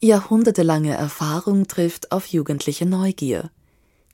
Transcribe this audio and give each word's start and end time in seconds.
Jahrhundertelange 0.00 0.94
Erfahrung 0.94 1.66
trifft 1.66 2.12
auf 2.12 2.26
jugendliche 2.26 2.86
Neugier. 2.86 3.50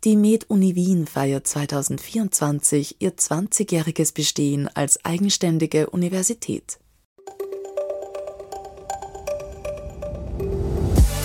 Die 0.04 0.16
Med-Uni 0.16 0.74
Wien 0.74 1.06
feiert 1.06 1.46
2024 1.46 2.96
ihr 3.00 3.12
20-jähriges 3.14 4.14
Bestehen 4.14 4.68
als 4.74 5.04
eigenständige 5.04 5.90
Universität. 5.90 6.78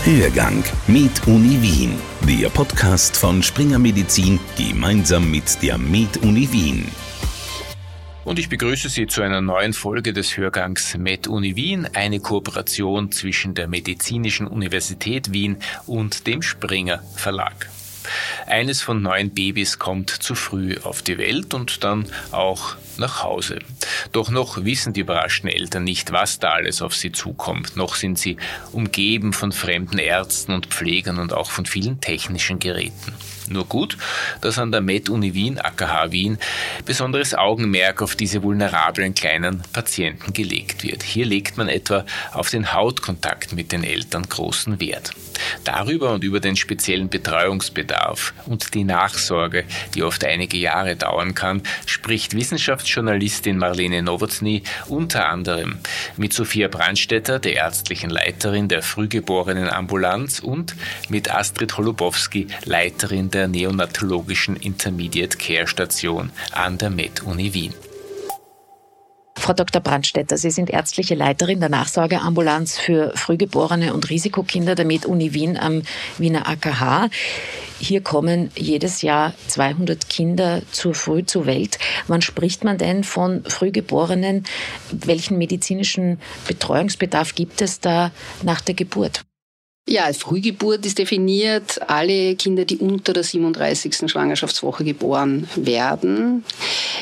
Hörgang 0.04 0.66
Med 0.88 1.26
Uni 1.26 1.62
Wien, 1.62 1.94
der 2.28 2.50
Podcast 2.50 3.16
von 3.16 3.42
Springer 3.42 3.80
Medizin 3.80 4.42
gemeinsam 4.58 5.32
mit 5.32 5.62
der 5.62 5.78
Med 5.78 6.18
Uni 6.24 6.52
Wien 6.52 6.86
und 8.26 8.40
ich 8.40 8.50
begrüße 8.50 8.90
Sie 8.90 9.08
zu 9.08 9.22
einer 9.22 9.42
neuen 9.42 9.74
Folge 9.74 10.14
des 10.14 10.38
Hörgangs 10.38 10.96
MedUni 10.98 11.56
Wien, 11.56 11.88
eine 11.94 12.20
Kooperation 12.20 13.12
zwischen 13.12 13.54
der 13.56 13.68
Medizinischen 13.68 14.48
Universität 14.48 15.32
Wien 15.32 15.58
und 15.88 16.28
dem 16.28 16.42
Springer 16.42 17.02
Verlag. 17.16 17.70
Eines 18.46 18.82
von 18.82 19.02
neun 19.02 19.32
Babys 19.32 19.80
kommt 19.80 20.10
zu 20.10 20.36
früh 20.36 20.78
auf 20.84 21.02
die 21.02 21.18
Welt 21.18 21.54
und 21.54 21.84
dann 21.84 22.06
auch 22.32 22.76
nach 23.00 23.24
Hause. 23.24 23.60
Doch 24.12 24.30
noch 24.30 24.64
wissen 24.64 24.94
die 24.94 25.02
überraschten 25.02 25.50
Eltern 25.50 25.84
nicht, 25.84 26.12
was 26.12 26.40
da 26.40 26.52
alles 26.52 26.82
auf 26.82 26.96
sie 26.96 27.12
zukommt. 27.12 27.76
Noch 27.76 27.96
sind 27.96 28.20
sie 28.20 28.38
umgeben 28.72 29.34
von 29.34 29.52
fremden 29.52 29.98
Ärzten 29.98 30.54
und 30.54 30.68
Pflegern 30.68 31.18
und 31.18 31.34
auch 31.34 31.50
von 31.50 31.66
vielen 31.66 32.02
technischen 32.02 32.60
Geräten. 32.60 33.14
Nur 33.50 33.66
gut, 33.66 33.98
dass 34.42 34.60
an 34.60 34.72
der 34.72 34.82
Med-Uni 34.82 35.34
Wien, 35.34 35.60
AKH 35.60 36.12
Wien, 36.12 36.38
besonderes 36.86 37.34
Augenmerk 37.34 38.02
auf 38.02 38.16
diese 38.16 38.44
vulnerablen 38.44 39.16
kleinen 39.16 39.64
Patienten 39.74 40.34
gelegt 40.34 40.84
wird. 40.84 41.02
Hier 41.02 41.26
legt 41.26 41.58
man 41.58 41.68
etwa 41.68 42.06
auf 42.32 42.52
den 42.52 42.74
Hautkontakt 42.74 43.54
mit 43.54 43.72
den 43.72 43.84
Eltern 43.84 44.24
großen 44.30 44.80
Wert. 44.80 45.14
Darüber 45.64 46.14
und 46.14 46.24
über 46.24 46.40
den 46.40 46.56
speziellen 46.56 47.10
Betreuungsbedarf 47.10 48.34
und 48.46 48.74
die 48.74 48.84
Nachsorge, 48.84 49.64
die 49.96 50.04
oft 50.04 50.24
einige 50.26 50.58
Jahre 50.58 50.96
dauern 50.96 51.34
kann, 51.34 51.64
spricht 51.86 52.36
Wissenschaftsjournalistin 52.90 53.58
Marlene 53.58 54.02
Nowotny 54.02 54.64
unter 54.88 55.30
anderem 55.30 55.78
mit 56.18 56.34
Sophia 56.34 56.68
Brandstetter, 56.68 57.38
der 57.38 57.54
ärztlichen 57.54 58.10
Leiterin 58.10 58.68
der 58.68 58.82
Frühgeborenenambulanz 58.82 60.40
und 60.40 60.76
mit 61.08 61.34
Astrid 61.34 61.78
Holubowski, 61.78 62.48
Leiterin 62.66 63.30
der 63.30 63.48
neonatologischen 63.48 64.56
Intermediate 64.56 65.38
Care 65.38 65.68
Station 65.68 66.32
an 66.52 66.80
der 66.80 66.90
Med-Uni 66.90 67.54
Wien. 67.54 67.89
Frau 69.40 69.54
Dr. 69.54 69.82
Brandstetter, 69.82 70.38
Sie 70.38 70.52
sind 70.52 70.70
ärztliche 70.70 71.16
Leiterin 71.16 71.62
der 71.62 71.70
Nachsorgeambulanz 71.70 72.78
für 72.78 73.14
Frühgeborene 73.16 73.94
und 73.94 74.10
Risikokinder 74.10 74.76
der 74.76 74.86
Med-Uni 74.86 75.34
Wien 75.34 75.58
am 75.58 75.82
Wiener 76.18 76.48
AKH. 76.48 77.10
Hier 77.80 78.02
kommen 78.02 78.52
jedes 78.56 79.02
Jahr 79.02 79.34
200 79.48 80.10
Kinder 80.10 80.62
zu 80.72 80.94
früh 80.94 81.26
zur 81.26 81.46
Welt. 81.46 81.80
Wann 82.08 82.22
spricht 82.22 82.66
man 82.66 82.78
denn 82.78 83.06
von 83.06 83.44
Frühgeborenen? 83.46 84.44
Welchen 84.92 85.38
medizinischen 85.38 86.20
Betreuungsbedarf 86.46 87.34
gibt 87.34 87.62
es 87.62 87.80
da 87.80 88.12
nach 88.44 88.60
der 88.60 88.76
Geburt? 88.76 89.22
Ja, 89.90 90.04
als 90.04 90.18
Frühgeburt 90.20 90.86
ist 90.86 91.00
definiert 91.00 91.82
alle 91.90 92.36
Kinder, 92.36 92.64
die 92.64 92.78
unter 92.78 93.12
der 93.12 93.24
37. 93.24 94.08
Schwangerschaftswoche 94.12 94.84
geboren 94.84 95.50
werden. 95.56 96.46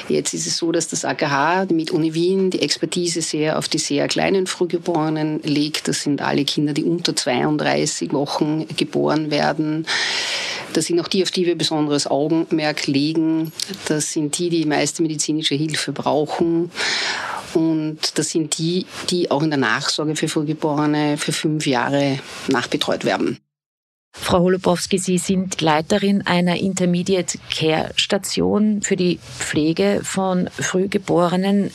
Jetzt 0.07 0.33
ist 0.33 0.47
es 0.47 0.55
so, 0.55 0.71
dass 0.71 0.87
das 0.87 1.03
AKH 1.03 1.65
mit 1.73 1.91
Uni 1.91 2.13
Wien 2.13 2.49
die 2.49 2.61
Expertise 2.61 3.21
sehr 3.21 3.57
auf 3.57 3.67
die 3.67 3.77
sehr 3.77 4.07
kleinen 4.07 4.47
Frühgeborenen 4.47 5.41
legt. 5.43 5.89
Das 5.89 6.03
sind 6.03 6.21
alle 6.21 6.45
Kinder, 6.45 6.71
die 6.71 6.85
unter 6.85 7.13
32 7.13 8.13
Wochen 8.13 8.65
geboren 8.77 9.31
werden. 9.31 9.85
Das 10.71 10.85
sind 10.85 11.01
auch 11.01 11.09
die, 11.09 11.23
auf 11.23 11.31
die 11.31 11.45
wir 11.45 11.57
besonderes 11.57 12.07
Augenmerk 12.07 12.87
legen. 12.87 13.51
Das 13.89 14.13
sind 14.13 14.37
die, 14.37 14.49
die 14.49 14.63
meiste 14.63 15.01
medizinische 15.01 15.55
Hilfe 15.55 15.91
brauchen. 15.91 16.71
Und 17.53 18.17
das 18.17 18.29
sind 18.29 18.57
die, 18.57 18.85
die 19.09 19.31
auch 19.31 19.41
in 19.43 19.49
der 19.49 19.59
Nachsorge 19.59 20.15
für 20.15 20.27
Frühgeborene 20.27 21.17
für 21.17 21.31
fünf 21.31 21.65
Jahre 21.65 22.19
nachbetreut 22.47 23.05
werden. 23.05 23.39
Frau 24.13 24.39
Holubowski, 24.39 24.97
Sie 24.97 25.19
sind 25.19 25.61
Leiterin 25.61 26.25
einer 26.25 26.57
Intermediate 26.57 27.37
Care 27.55 27.91
Station 27.95 28.81
für 28.81 28.95
die 28.95 29.19
Pflege 29.19 30.01
von 30.03 30.49
Frühgeborenen. 30.49 31.71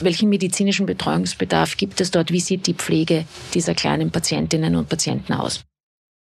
Welchen 0.00 0.28
medizinischen 0.28 0.86
Betreuungsbedarf 0.86 1.76
gibt 1.76 2.00
es 2.00 2.10
dort? 2.10 2.30
Wie 2.30 2.40
sieht 2.40 2.66
die 2.66 2.74
Pflege 2.74 3.24
dieser 3.52 3.74
kleinen 3.74 4.10
Patientinnen 4.10 4.76
und 4.76 4.88
Patienten 4.88 5.32
aus? 5.32 5.64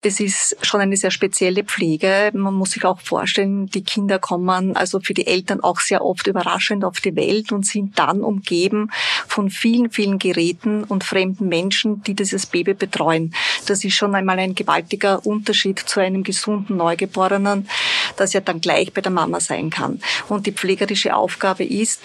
Das 0.04 0.20
ist 0.20 0.54
schon 0.60 0.82
eine 0.82 0.98
sehr 0.98 1.10
spezielle 1.10 1.64
Pflege. 1.64 2.30
Man 2.34 2.52
muss 2.52 2.72
sich 2.72 2.84
auch 2.84 3.00
vorstellen, 3.00 3.68
die 3.68 3.82
Kinder 3.82 4.18
kommen 4.18 4.76
also 4.76 5.00
für 5.00 5.14
die 5.14 5.26
Eltern 5.26 5.60
auch 5.62 5.80
sehr 5.80 6.04
oft 6.04 6.26
überraschend 6.26 6.84
auf 6.84 7.00
die 7.00 7.16
Welt 7.16 7.52
und 7.52 7.64
sind 7.64 7.98
dann 7.98 8.22
umgeben 8.22 8.90
von 9.26 9.48
vielen, 9.48 9.90
vielen 9.90 10.18
Geräten 10.18 10.84
und 10.84 11.04
fremden 11.04 11.48
Menschen, 11.48 12.02
die 12.02 12.12
dieses 12.12 12.44
Baby 12.44 12.74
betreuen. 12.74 13.34
Das 13.66 13.82
ist 13.82 13.94
schon 13.94 14.14
einmal 14.14 14.38
ein 14.38 14.54
gewaltiger 14.54 15.24
Unterschied 15.24 15.78
zu 15.78 16.00
einem 16.00 16.22
gesunden 16.22 16.76
Neugeborenen, 16.76 17.66
das 18.18 18.34
ja 18.34 18.40
dann 18.40 18.60
gleich 18.60 18.92
bei 18.92 19.00
der 19.00 19.10
Mama 19.10 19.40
sein 19.40 19.70
kann. 19.70 20.00
Und 20.28 20.46
die 20.46 20.52
pflegerische 20.52 21.16
Aufgabe 21.16 21.64
ist, 21.64 22.02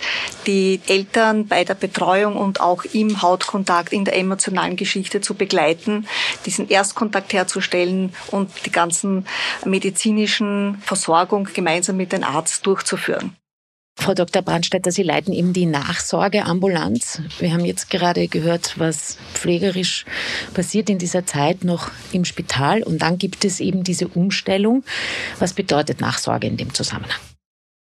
die 0.48 0.80
Eltern 0.88 1.48
bei 1.48 1.66
der 1.66 1.74
Betreuung 1.74 2.38
und 2.38 2.62
auch 2.62 2.86
im 2.94 3.22
Hautkontakt, 3.22 3.92
in 3.92 4.06
der 4.06 4.16
emotionalen 4.16 4.78
Geschichte 4.78 5.20
zu 5.20 5.34
begleiten, 5.34 6.08
diesen 6.46 6.70
Erstkontakt 6.70 7.34
herzustellen, 7.34 7.89
Fällen 7.90 8.14
und 8.32 8.50
die 8.66 8.72
ganzen 8.72 9.26
medizinischen 9.66 10.78
Versorgung 10.82 11.48
gemeinsam 11.54 11.98
mit 11.98 12.12
dem 12.12 12.24
Arzt 12.24 12.66
durchzuführen. 12.66 13.36
Frau 13.98 14.14
Dr. 14.14 14.42
Brandstetter, 14.42 14.94
Sie 14.94 15.04
leiten 15.04 15.34
eben 15.34 15.52
die 15.52 15.66
Nachsorgeambulanz. 15.66 17.22
Wir 17.40 17.52
haben 17.52 17.66
jetzt 17.66 17.90
gerade 17.90 18.30
gehört, 18.30 18.80
was 18.80 19.18
pflegerisch 19.34 20.06
passiert 20.54 20.90
in 20.90 21.00
dieser 21.00 21.26
Zeit 21.26 21.66
noch 21.66 21.92
im 22.14 22.24
Spital. 22.24 22.82
Und 22.82 23.00
dann 23.02 23.18
gibt 23.18 23.44
es 23.44 23.60
eben 23.60 23.84
diese 23.84 24.08
Umstellung. 24.08 24.86
Was 25.40 25.52
bedeutet 25.52 26.00
Nachsorge 26.00 26.48
in 26.48 26.56
dem 26.56 26.74
Zusammenhang? 26.74 27.20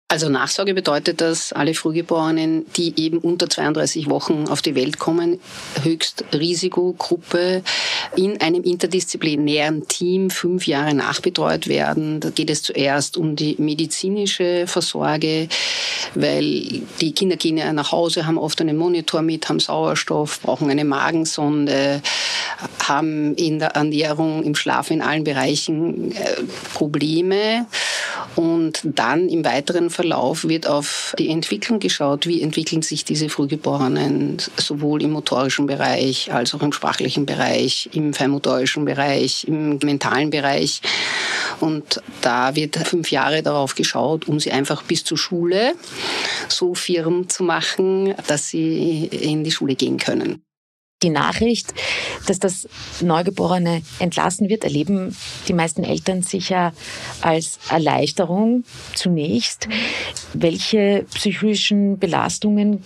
Also 0.06 0.28
Nachsorge 0.28 0.74
bedeutet, 0.74 1.22
dass 1.22 1.54
alle 1.54 1.72
Frühgeborenen, 1.72 2.66
die 2.76 2.92
eben 3.00 3.18
unter 3.18 3.48
32 3.48 4.10
Wochen 4.10 4.44
auf 4.48 4.60
die 4.60 4.74
Welt 4.74 4.98
kommen, 4.98 5.40
Höchstrisikogruppe 5.82 7.62
in 8.14 8.38
einem 8.42 8.62
interdisziplinären 8.62 9.88
Team 9.88 10.28
fünf 10.28 10.66
Jahre 10.66 10.92
nachbetreut 10.92 11.68
werden. 11.68 12.20
Da 12.20 12.28
geht 12.28 12.50
es 12.50 12.62
zuerst 12.62 13.16
um 13.16 13.34
die 13.34 13.56
medizinische 13.58 14.66
Versorge, 14.66 15.48
weil 16.14 16.82
die 17.00 17.12
Kinder 17.12 17.36
gehen 17.36 17.56
ja 17.56 17.72
nach 17.72 17.90
Hause, 17.90 18.26
haben 18.26 18.36
oft 18.36 18.60
einen 18.60 18.76
Monitor 18.76 19.22
mit, 19.22 19.48
haben 19.48 19.58
Sauerstoff, 19.58 20.40
brauchen 20.42 20.70
eine 20.70 20.84
Magensonde, 20.84 22.02
haben 22.82 23.34
in 23.36 23.58
der 23.58 23.70
Ernährung, 23.70 24.42
im 24.42 24.54
Schlaf, 24.54 24.90
in 24.90 25.00
allen 25.00 25.24
Bereichen 25.24 26.12
äh, 26.12 26.42
Probleme. 26.74 27.66
Und 28.36 28.80
dann 28.84 29.28
im 29.28 29.44
weiteren 29.44 29.90
Verlauf 29.90 30.48
wird 30.48 30.66
auf 30.66 31.14
die 31.18 31.30
Entwicklung 31.30 31.78
geschaut. 31.78 32.26
Wie 32.26 32.42
entwickeln 32.42 32.82
sich 32.82 33.04
diese 33.04 33.28
Frühgeborenen 33.28 34.38
sowohl 34.56 35.02
im 35.02 35.12
motorischen 35.12 35.66
Bereich 35.66 36.32
als 36.32 36.54
auch 36.54 36.62
im 36.62 36.72
sprachlichen 36.72 37.26
Bereich, 37.26 37.88
im 37.92 38.12
feinmotorischen 38.12 38.84
Bereich, 38.84 39.46
im 39.46 39.78
mentalen 39.82 40.30
Bereich. 40.30 40.80
Und 41.60 42.00
da 42.20 42.56
wird 42.56 42.76
fünf 42.76 43.10
Jahre 43.10 43.42
darauf 43.42 43.74
geschaut, 43.74 44.26
um 44.28 44.40
sie 44.40 44.52
einfach 44.52 44.82
bis 44.82 45.04
zur 45.04 45.18
Schule 45.18 45.74
so 46.48 46.74
firm 46.74 47.28
zu 47.28 47.44
machen, 47.44 48.14
dass 48.26 48.48
sie 48.48 49.06
in 49.06 49.44
die 49.44 49.52
Schule 49.52 49.74
gehen 49.74 49.98
können 49.98 50.43
die 51.04 51.10
Nachricht, 51.10 51.74
dass 52.26 52.38
das 52.38 52.66
Neugeborene 53.00 53.82
entlassen 53.98 54.48
wird, 54.48 54.64
erleben 54.64 55.14
die 55.46 55.52
meisten 55.52 55.84
Eltern 55.84 56.22
sicher 56.22 56.72
als 57.20 57.58
Erleichterung 57.68 58.64
zunächst. 58.94 59.68
Welche 60.32 61.04
psychischen 61.14 61.98
Belastungen 61.98 62.82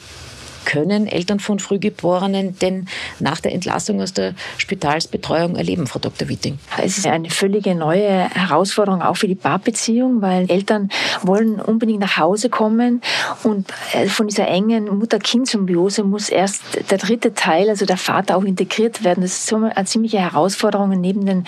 können 0.68 1.06
Eltern 1.06 1.40
von 1.40 1.58
Frühgeborenen 1.58 2.58
denn 2.58 2.88
nach 3.20 3.40
der 3.40 3.52
Entlassung 3.54 4.02
aus 4.02 4.12
der 4.12 4.34
Spitalsbetreuung 4.58 5.56
erleben, 5.56 5.86
Frau 5.86 5.98
Dr. 5.98 6.28
Witting? 6.28 6.58
Es 6.76 6.98
ist 6.98 7.06
eine 7.06 7.30
völlige 7.30 7.74
neue 7.74 8.28
Herausforderung 8.28 9.00
auch 9.00 9.16
für 9.16 9.28
die 9.28 9.34
Paarbeziehung, 9.34 10.20
weil 10.20 10.50
Eltern 10.50 10.90
wollen 11.22 11.58
unbedingt 11.58 12.00
nach 12.00 12.18
Hause 12.18 12.50
kommen 12.50 13.00
und 13.44 13.66
äh, 13.94 14.08
von 14.08 14.28
dieser 14.28 14.46
engen 14.46 14.98
Mutter-Kind-Symbiose 14.98 16.04
muss 16.04 16.28
erst 16.28 16.62
der 16.90 16.98
dritte 16.98 17.32
Teil, 17.32 17.70
also 17.70 17.86
der 17.86 17.96
Vater, 17.96 18.36
auch 18.36 18.44
integriert 18.44 19.02
werden. 19.04 19.22
Das 19.22 19.32
ist 19.32 19.46
so 19.46 19.56
eine 19.56 19.84
ziemliche 19.86 20.18
Herausforderung 20.18 20.90
neben 21.00 21.24
den 21.24 21.44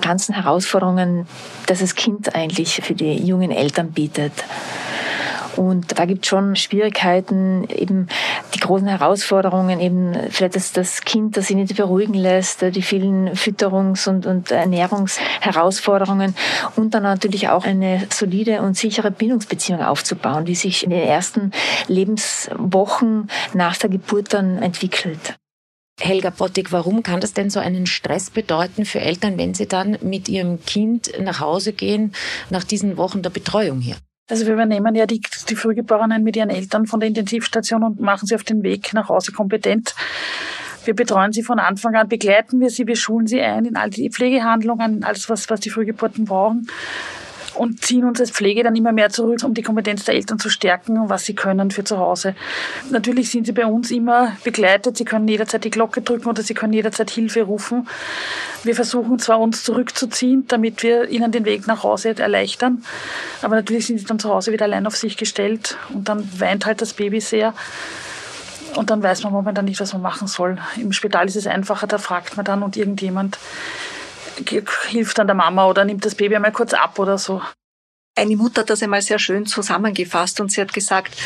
ganzen 0.00 0.34
Herausforderungen, 0.34 1.28
dass 1.66 1.78
das 1.78 1.94
Kind 1.94 2.34
eigentlich 2.34 2.80
für 2.82 2.94
die 2.94 3.24
jungen 3.24 3.52
Eltern 3.52 3.92
bietet. 3.92 4.32
Und 5.56 5.98
da 5.98 6.04
gibt 6.04 6.24
es 6.24 6.28
schon 6.28 6.56
Schwierigkeiten, 6.56 7.64
eben 7.68 8.08
die 8.54 8.60
großen 8.60 8.88
Herausforderungen, 8.88 9.80
eben 9.80 10.14
vielleicht 10.30 10.56
das, 10.56 10.72
das 10.72 11.02
Kind, 11.02 11.36
das 11.36 11.48
sich 11.48 11.56
nicht 11.56 11.76
beruhigen 11.76 12.14
lässt, 12.14 12.62
die 12.62 12.82
vielen 12.82 13.30
Fütterungs- 13.30 14.08
und, 14.08 14.26
und 14.26 14.50
Ernährungsherausforderungen 14.50 16.34
und 16.76 16.94
dann 16.94 17.02
natürlich 17.02 17.48
auch 17.48 17.64
eine 17.64 18.06
solide 18.12 18.62
und 18.62 18.76
sichere 18.76 19.10
Bindungsbeziehung 19.10 19.82
aufzubauen, 19.82 20.44
die 20.44 20.54
sich 20.54 20.84
in 20.84 20.90
den 20.90 21.06
ersten 21.06 21.52
Lebenswochen 21.88 23.28
nach 23.52 23.76
der 23.76 23.90
Geburt 23.90 24.32
dann 24.34 24.58
entwickelt. 24.62 25.34
Helga 26.00 26.30
Pottig, 26.30 26.72
warum 26.72 27.04
kann 27.04 27.20
das 27.20 27.34
denn 27.34 27.50
so 27.50 27.60
einen 27.60 27.86
Stress 27.86 28.30
bedeuten 28.30 28.84
für 28.84 29.00
Eltern, 29.00 29.38
wenn 29.38 29.54
sie 29.54 29.68
dann 29.68 29.96
mit 30.02 30.28
ihrem 30.28 30.64
Kind 30.64 31.12
nach 31.20 31.38
Hause 31.38 31.72
gehen 31.72 32.12
nach 32.50 32.64
diesen 32.64 32.96
Wochen 32.96 33.22
der 33.22 33.30
Betreuung 33.30 33.80
hier? 33.80 33.96
Also 34.28 34.46
wir 34.46 34.54
übernehmen 34.54 34.94
ja 34.94 35.06
die, 35.06 35.20
die 35.48 35.56
Frühgeborenen 35.56 36.22
mit 36.22 36.36
ihren 36.36 36.50
Eltern 36.50 36.86
von 36.86 37.00
der 37.00 37.08
Intensivstation 37.08 37.82
und 37.82 38.00
machen 38.00 38.26
sie 38.26 38.34
auf 38.34 38.44
den 38.44 38.62
Weg 38.62 38.94
nach 38.94 39.08
Hause 39.08 39.32
kompetent. 39.32 39.94
Wir 40.84 40.94
betreuen 40.94 41.32
sie 41.32 41.42
von 41.42 41.58
Anfang 41.58 41.94
an, 41.94 42.08
begleiten 42.08 42.60
wir 42.60 42.70
sie, 42.70 42.86
wir 42.86 42.96
schulen 42.96 43.26
sie 43.26 43.40
ein 43.40 43.64
in 43.64 43.76
all 43.76 43.90
die 43.90 44.10
Pflegehandlungen, 44.10 45.04
alles, 45.04 45.28
was, 45.28 45.48
was 45.50 45.60
die 45.60 45.70
Frühgeburten 45.70 46.24
brauchen 46.24 46.68
und 47.54 47.84
ziehen 47.84 48.04
uns 48.04 48.20
als 48.20 48.30
Pflege 48.30 48.62
dann 48.62 48.76
immer 48.76 48.92
mehr 48.92 49.10
zurück, 49.10 49.42
um 49.44 49.54
die 49.54 49.62
Kompetenz 49.62 50.04
der 50.04 50.14
Eltern 50.14 50.38
zu 50.38 50.48
stärken, 50.48 51.08
was 51.08 51.24
sie 51.24 51.34
können 51.34 51.70
für 51.70 51.84
zu 51.84 51.98
Hause. 51.98 52.34
Natürlich 52.90 53.30
sind 53.30 53.46
sie 53.46 53.52
bei 53.52 53.66
uns 53.66 53.90
immer 53.90 54.36
begleitet. 54.44 54.96
Sie 54.96 55.04
können 55.04 55.28
jederzeit 55.28 55.64
die 55.64 55.70
Glocke 55.70 56.02
drücken 56.02 56.28
oder 56.28 56.42
sie 56.42 56.54
können 56.54 56.72
jederzeit 56.72 57.10
Hilfe 57.10 57.42
rufen. 57.42 57.88
Wir 58.62 58.74
versuchen 58.74 59.18
zwar 59.18 59.40
uns 59.40 59.62
zurückzuziehen, 59.62 60.44
damit 60.48 60.82
wir 60.82 61.08
ihnen 61.08 61.32
den 61.32 61.44
Weg 61.44 61.66
nach 61.66 61.82
Hause 61.82 62.16
erleichtern, 62.18 62.82
aber 63.42 63.56
natürlich 63.56 63.86
sind 63.86 63.98
sie 63.98 64.06
dann 64.06 64.18
zu 64.18 64.30
Hause 64.30 64.52
wieder 64.52 64.64
allein 64.64 64.86
auf 64.86 64.96
sich 64.96 65.16
gestellt 65.16 65.76
und 65.92 66.08
dann 66.08 66.28
weint 66.38 66.64
halt 66.66 66.80
das 66.80 66.94
Baby 66.94 67.20
sehr. 67.20 67.54
Und 68.76 68.90
dann 68.90 69.02
weiß 69.02 69.22
man 69.22 69.32
momentan 69.32 69.66
nicht, 69.66 69.80
was 69.80 69.92
man 69.92 70.02
machen 70.02 70.26
soll. 70.26 70.58
Im 70.76 70.92
Spital 70.92 71.26
ist 71.26 71.36
es 71.36 71.46
einfacher, 71.46 71.86
da 71.86 71.98
fragt 71.98 72.36
man 72.36 72.44
dann 72.44 72.62
und 72.62 72.76
irgendjemand 72.76 73.38
hilft 74.88 75.18
dann 75.18 75.26
der 75.26 75.34
Mama 75.34 75.66
oder 75.66 75.84
nimmt 75.84 76.04
das 76.04 76.14
Baby 76.14 76.36
einmal 76.36 76.52
kurz 76.52 76.74
ab 76.74 76.98
oder 76.98 77.18
so. 77.18 77.42
Eine 78.16 78.36
Mutter 78.36 78.60
hat 78.60 78.70
das 78.70 78.80
einmal 78.80 79.02
sehr 79.02 79.18
schön 79.18 79.44
zusammengefasst 79.44 80.40
und 80.40 80.52
sie 80.52 80.60
hat 80.60 80.72
gesagt, 80.72 81.16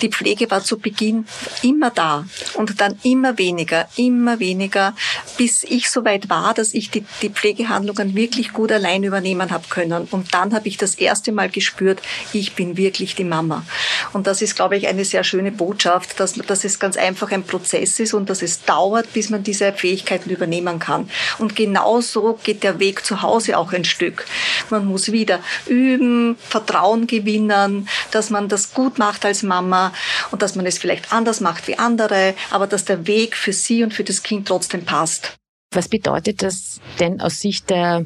die 0.00 0.08
Pflege 0.08 0.50
war 0.50 0.64
zu 0.64 0.78
Beginn 0.78 1.26
immer 1.62 1.90
da 1.90 2.24
und 2.54 2.80
dann 2.80 2.98
immer 3.02 3.36
weniger, 3.36 3.86
immer 3.96 4.40
weniger, 4.40 4.94
bis 5.36 5.62
ich 5.62 5.90
so 5.90 6.06
weit 6.06 6.30
war, 6.30 6.54
dass 6.54 6.72
ich 6.72 6.90
die, 6.90 7.04
die 7.20 7.28
Pflegehandlungen 7.28 8.14
wirklich 8.14 8.54
gut 8.54 8.72
allein 8.72 9.02
übernehmen 9.04 9.50
habe 9.50 9.68
können. 9.68 10.08
Und 10.10 10.32
dann 10.32 10.54
habe 10.54 10.68
ich 10.68 10.78
das 10.78 10.94
erste 10.94 11.32
Mal 11.32 11.50
gespürt, 11.50 12.00
ich 12.32 12.54
bin 12.54 12.78
wirklich 12.78 13.14
die 13.14 13.24
Mama. 13.24 13.66
Und 14.14 14.26
das 14.26 14.40
ist, 14.40 14.56
glaube 14.56 14.78
ich, 14.78 14.88
eine 14.88 15.04
sehr 15.04 15.24
schöne 15.24 15.52
Botschaft, 15.52 16.18
dass, 16.18 16.32
dass 16.32 16.64
es 16.64 16.78
ganz 16.78 16.96
einfach 16.96 17.30
ein 17.30 17.42
Prozess 17.42 18.00
ist 18.00 18.14
und 18.14 18.30
dass 18.30 18.40
es 18.40 18.64
dauert, 18.64 19.12
bis 19.12 19.28
man 19.28 19.42
diese 19.42 19.70
Fähigkeiten 19.74 20.30
übernehmen 20.30 20.78
kann. 20.78 21.10
Und 21.36 21.56
genauso 21.56 22.40
geht 22.42 22.62
der 22.62 22.78
Weg 22.78 23.04
zu 23.04 23.20
Hause 23.20 23.58
auch 23.58 23.74
ein 23.74 23.84
Stück. 23.84 24.24
Man 24.70 24.86
muss 24.86 25.12
wieder 25.12 25.40
üben, 25.66 26.37
Vertrauen 26.38 27.06
gewinnen, 27.06 27.88
dass 28.10 28.30
man 28.30 28.48
das 28.48 28.74
gut 28.74 28.98
macht 28.98 29.24
als 29.24 29.42
Mama 29.42 29.92
und 30.30 30.42
dass 30.42 30.54
man 30.54 30.66
es 30.66 30.78
vielleicht 30.78 31.12
anders 31.12 31.40
macht 31.40 31.68
wie 31.68 31.78
andere, 31.78 32.34
aber 32.50 32.66
dass 32.66 32.84
der 32.84 33.06
Weg 33.06 33.36
für 33.36 33.52
sie 33.52 33.82
und 33.82 33.92
für 33.92 34.04
das 34.04 34.22
Kind 34.22 34.48
trotzdem 34.48 34.84
passt. 34.84 35.34
Was 35.72 35.88
bedeutet 35.88 36.42
das 36.42 36.80
denn 36.98 37.20
aus 37.20 37.40
Sicht 37.40 37.68
der, 37.68 38.04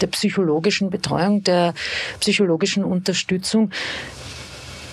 der 0.00 0.06
psychologischen 0.08 0.90
Betreuung, 0.90 1.44
der 1.44 1.74
psychologischen 2.18 2.84
Unterstützung? 2.84 3.70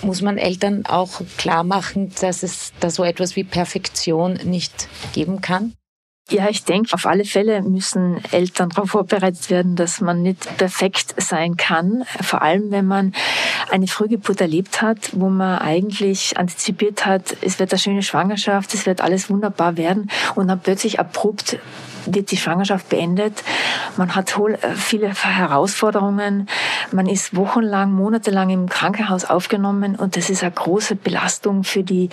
Muss 0.02 0.22
man 0.22 0.38
Eltern 0.38 0.86
auch 0.86 1.20
klar 1.38 1.64
machen, 1.64 2.12
dass 2.20 2.44
es 2.44 2.72
da 2.78 2.88
so 2.88 3.02
etwas 3.02 3.34
wie 3.34 3.42
Perfektion 3.42 4.34
nicht 4.44 4.88
geben 5.12 5.40
kann? 5.40 5.74
Ja, 6.30 6.50
ich 6.50 6.64
denke, 6.64 6.92
auf 6.92 7.06
alle 7.06 7.24
Fälle 7.24 7.62
müssen 7.62 8.22
Eltern 8.32 8.68
darauf 8.68 8.90
vorbereitet 8.90 9.48
werden, 9.48 9.76
dass 9.76 10.02
man 10.02 10.20
nicht 10.20 10.58
perfekt 10.58 11.14
sein 11.16 11.56
kann. 11.56 12.04
Vor 12.20 12.42
allem, 12.42 12.70
wenn 12.70 12.86
man 12.86 13.14
eine 13.70 13.86
Frühgeburt 13.86 14.42
erlebt 14.42 14.82
hat, 14.82 15.10
wo 15.14 15.30
man 15.30 15.58
eigentlich 15.58 16.36
antizipiert 16.36 17.06
hat, 17.06 17.34
es 17.40 17.58
wird 17.58 17.72
eine 17.72 17.78
schöne 17.78 18.02
Schwangerschaft, 18.02 18.74
es 18.74 18.84
wird 18.84 19.00
alles 19.00 19.30
wunderbar 19.30 19.78
werden 19.78 20.10
und 20.34 20.48
dann 20.48 20.60
plötzlich 20.60 21.00
abrupt 21.00 21.58
wird 22.06 22.30
die 22.30 22.36
Schwangerschaft 22.36 22.88
beendet. 22.88 23.42
Man 23.96 24.14
hat 24.14 24.36
äh, 24.38 24.74
viele 24.74 25.08
Herausforderungen. 25.08 26.48
Man 26.92 27.06
ist 27.06 27.36
wochenlang, 27.36 27.92
monatelang 27.92 28.50
im 28.50 28.68
Krankenhaus 28.68 29.24
aufgenommen 29.24 29.96
und 29.96 30.16
das 30.16 30.30
ist 30.30 30.42
eine 30.42 30.52
große 30.52 30.96
Belastung 30.96 31.64
für 31.64 31.82
die 31.82 32.08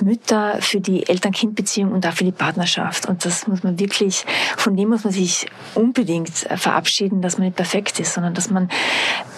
Mütter, 0.00 0.56
für 0.60 0.80
die 0.80 1.08
Eltern-Kind-Beziehung 1.08 1.92
und 1.92 2.06
auch 2.06 2.12
für 2.12 2.24
die 2.24 2.32
Partnerschaft. 2.32 3.06
Und 3.06 3.24
das 3.24 3.46
muss 3.46 3.62
man 3.62 3.78
wirklich, 3.78 4.24
von 4.56 4.76
dem 4.76 4.88
muss 4.90 5.04
man 5.04 5.12
sich 5.12 5.46
unbedingt 5.74 6.30
verabschieden, 6.30 7.22
dass 7.22 7.38
man 7.38 7.46
nicht 7.46 7.56
perfekt 7.56 8.00
ist, 8.00 8.14
sondern 8.14 8.34
dass 8.34 8.50
man 8.50 8.68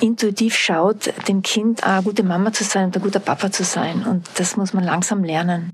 intuitiv 0.00 0.56
schaut, 0.56 1.12
dem 1.28 1.42
Kind 1.42 1.84
eine 1.84 2.02
gute 2.02 2.22
Mama 2.22 2.52
zu 2.52 2.64
sein 2.64 2.86
und 2.86 2.96
ein 2.96 3.02
guter 3.02 3.20
Papa 3.20 3.50
zu 3.50 3.64
sein. 3.64 4.04
Und 4.04 4.26
das 4.36 4.56
muss 4.56 4.72
man 4.72 4.84
langsam 4.84 5.24
lernen. 5.24 5.72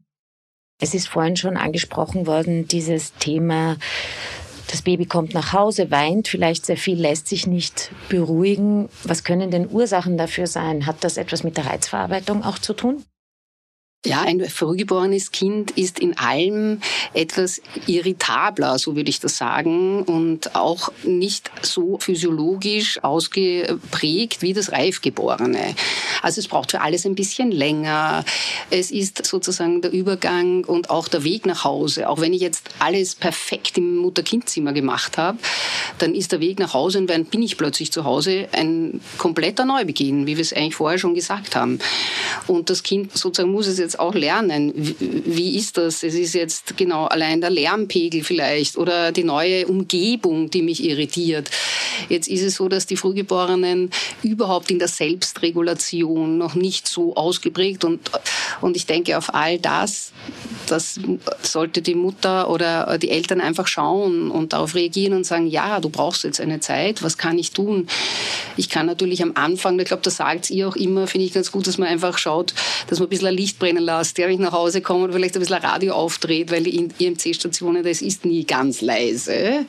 Es 0.81 0.95
ist 0.95 1.09
vorhin 1.09 1.37
schon 1.37 1.57
angesprochen 1.57 2.27
worden, 2.27 2.67
dieses 2.69 3.15
Thema, 3.15 3.77
das 4.71 4.83
Baby 4.83 5.07
kommt 5.07 5.35
nach 5.35 5.53
Hause, 5.53 5.91
weint 5.91 6.29
vielleicht 6.29 6.67
sehr 6.67 6.77
viel, 6.77 7.01
lässt 7.01 7.29
sich 7.29 7.47
nicht 7.47 7.93
beruhigen. 8.09 8.89
Was 9.05 9.23
können 9.25 9.51
denn 9.51 9.71
Ursachen 9.71 10.17
dafür 10.17 10.47
sein? 10.47 10.87
Hat 10.87 11.05
das 11.05 11.17
etwas 11.17 11.45
mit 11.45 11.57
der 11.57 11.67
Reizverarbeitung 11.67 12.43
auch 12.45 12.59
zu 12.59 12.73
tun? 12.73 13.05
Ja, 14.07 14.21
ein 14.21 14.45
frühgeborenes 14.45 15.33
Kind 15.33 15.71
ist 15.71 15.99
in 15.99 16.19
allem 16.19 16.81
etwas 17.15 17.63
irritabler, 17.87 18.79
so 18.79 18.97
würde 18.97 19.09
ich 19.09 19.19
das 19.19 19.39
sagen, 19.39 20.03
und 20.03 20.55
auch 20.55 20.93
nicht 21.05 21.51
so 21.63 21.97
physiologisch 21.99 23.03
ausgeprägt 23.03 24.43
wie 24.43 24.53
das 24.53 24.73
Reifgeborene. 24.73 25.75
Also 26.21 26.41
es 26.41 26.49
braucht 26.49 26.73
für 26.73 26.83
alles 26.83 27.07
ein 27.07 27.15
bisschen 27.15 27.51
länger. 27.51 28.27
Es 28.69 28.91
ist 28.91 29.25
sozusagen 29.25 29.81
der 29.81 29.91
Übergang 29.91 30.65
und 30.65 30.91
auch 30.91 31.09
der 31.09 31.25
Weg 31.25 31.47
nach 31.47 31.65
Hause. 31.65 32.11
Auch 32.11 32.21
wenn 32.21 32.35
ich 32.35 32.43
jetzt 32.43 32.69
alles 32.81 33.15
perfekt 33.15 33.79
im 33.79 33.97
Mutter-Kind-Zimmer 33.97 34.75
gemacht 34.75 35.17
habe, 35.17 35.39
dann 35.97 36.15
ist 36.15 36.31
der 36.33 36.41
Weg 36.41 36.59
nach 36.59 36.75
Hause 36.75 36.99
und 36.99 37.09
dann 37.09 37.25
bin 37.25 37.43
ich 37.43 37.57
plötzlich 37.57 37.91
zu 37.91 38.05
Hause 38.05 38.49
ein 38.53 39.01
kompletter 39.17 39.65
Neubeginn, 39.65 40.27
wie 40.27 40.37
wir 40.37 40.43
es 40.43 40.53
eigentlich 40.53 40.75
vorher 40.75 40.99
schon 40.99 41.15
gesagt 41.15 41.57
haben. 41.57 41.79
Und 42.47 42.69
das 42.69 42.83
Kind 42.83 43.17
sozusagen 43.17 43.51
muss 43.51 43.67
es 43.67 43.79
jetzt 43.79 43.94
jetzt 43.95 44.01
auch 44.01 44.15
lernen. 44.15 44.73
Wie, 44.75 45.23
wie 45.25 45.57
ist 45.57 45.77
das? 45.77 46.03
Es 46.03 46.15
ist 46.15 46.35
jetzt 46.35 46.77
genau 46.77 47.05
allein 47.07 47.41
der 47.41 47.51
Lärmpegel 47.51 48.25
vielleicht 48.25 48.77
oder 48.77 49.13
die 49.13 49.25
neue 49.25 49.67
Umgebung, 49.67 50.51
die 50.51 50.63
mich 50.63 50.83
irritiert. 50.85 51.51
Jetzt 52.09 52.29
ist 52.29 52.43
es 52.43 52.57
so, 52.57 52.69
dass 52.69 52.87
die 52.87 52.97
Frühgeborenen 52.97 53.91
überhaupt 54.23 54.71
in 54.71 54.79
der 54.79 54.89
Selbstregulation 54.89 56.39
noch 56.39 56.55
nicht 56.55 56.89
so 56.89 57.15
ausgeprägt 57.15 57.85
und, 57.85 58.01
und 58.61 58.77
ich 58.77 58.87
denke 58.87 59.17
auf 59.17 59.33
all 59.35 59.59
das, 59.59 60.13
das 60.67 60.99
sollte 61.43 61.83
die 61.83 61.95
Mutter 61.95 62.51
oder 62.51 62.99
die 62.99 63.11
Eltern 63.11 63.41
einfach 63.41 63.67
schauen 63.67 64.31
und 64.31 64.53
darauf 64.53 64.75
reagieren 64.75 65.15
und 65.15 65.25
sagen, 65.25 65.47
ja, 65.47 65.81
du 65.81 65.89
brauchst 65.89 66.25
jetzt 66.25 66.41
eine 66.41 66.61
Zeit, 66.61 67.03
was 67.03 67.19
kann 67.19 67.39
ich 67.39 67.53
tun? 67.53 67.87
Ich 68.57 68.69
kann 68.69 68.87
natürlich 68.87 69.23
am 69.23 69.33
Anfang, 69.35 69.79
ich 69.79 69.87
glaube, 69.87 70.03
das 70.03 70.17
sagt 70.17 70.51
ihr 70.51 70.69
auch 70.69 70.77
immer, 70.77 71.07
finde 71.07 71.27
ich 71.27 71.33
ganz 71.33 71.53
gut, 71.53 71.67
dass 71.67 71.79
man 71.79 71.89
einfach 71.89 72.19
schaut, 72.19 72.55
dass 72.89 72.99
man 72.99 73.07
ein 73.07 73.11
bisschen 73.11 73.35
Licht 73.35 73.59
brennen 73.59 73.84
lässt, 73.85 74.19
ja, 74.19 74.27
wenn 74.27 74.35
ich 74.35 74.41
nach 74.41 74.53
Hause 74.53 74.81
komme 74.81 75.05
und 75.05 75.13
vielleicht 75.13 75.37
ein 75.37 75.41
bisschen 75.41 75.57
Radio 75.57 75.95
aufdreht, 75.95 76.51
weil 76.51 76.65
die 76.65 76.89
IMC-Stationen, 76.99 77.83
das 77.83 78.03
ist 78.03 78.25
nie 78.25 78.45
ganz 78.45 78.81
leise. 78.81 79.67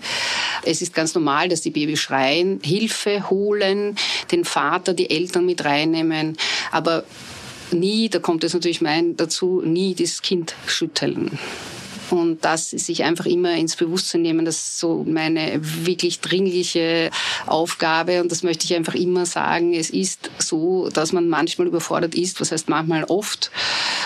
Es 0.64 0.82
ist 0.82 0.94
ganz 0.94 1.14
normal, 1.14 1.50
dass 1.50 1.62
die 1.62 1.72
Babys 1.72 2.00
schreien, 2.00 2.60
Hilfe 2.64 3.30
holen, 3.30 3.96
den 4.32 4.46
Vater, 4.46 4.94
die 4.94 5.10
Eltern 5.10 5.46
mit 5.46 5.64
reinnehmen, 5.64 6.38
aber 6.72 7.04
nie, 7.72 8.10
da 8.10 8.20
kommt 8.20 8.44
es 8.44 8.54
natürlich 8.54 8.82
mein 8.82 9.16
dazu, 9.18 9.62
nie 9.64 9.96
das 9.96 10.22
Kind 10.22 10.56
schütteln. 10.66 11.38
Und 12.12 12.44
das 12.46 12.70
sich 12.70 13.04
einfach 13.04 13.26
immer 13.26 13.56
ins 13.56 13.76
Bewusstsein 13.76 14.22
nehmen, 14.22 14.46
das 14.46 14.58
ist 14.58 14.80
so 14.80 15.04
meine 15.08 15.60
wirklich 15.62 16.20
dringliche 16.20 17.10
Aufgabe. 17.46 18.22
Und 18.22 18.32
das 18.32 18.44
möchte 18.44 18.66
ich 18.66 18.76
einfach 18.76 18.96
immer 18.96 19.26
sagen. 19.26 19.74
Es 19.74 19.90
ist 19.90 20.30
so, 20.38 20.90
dass 20.90 21.12
man 21.12 21.30
manchmal 21.30 21.68
überfordert 21.68 22.16
ist, 22.16 22.40
was 22.42 22.52
heißt 22.52 22.70
manchmal 22.70 23.04
oft. 23.06 23.52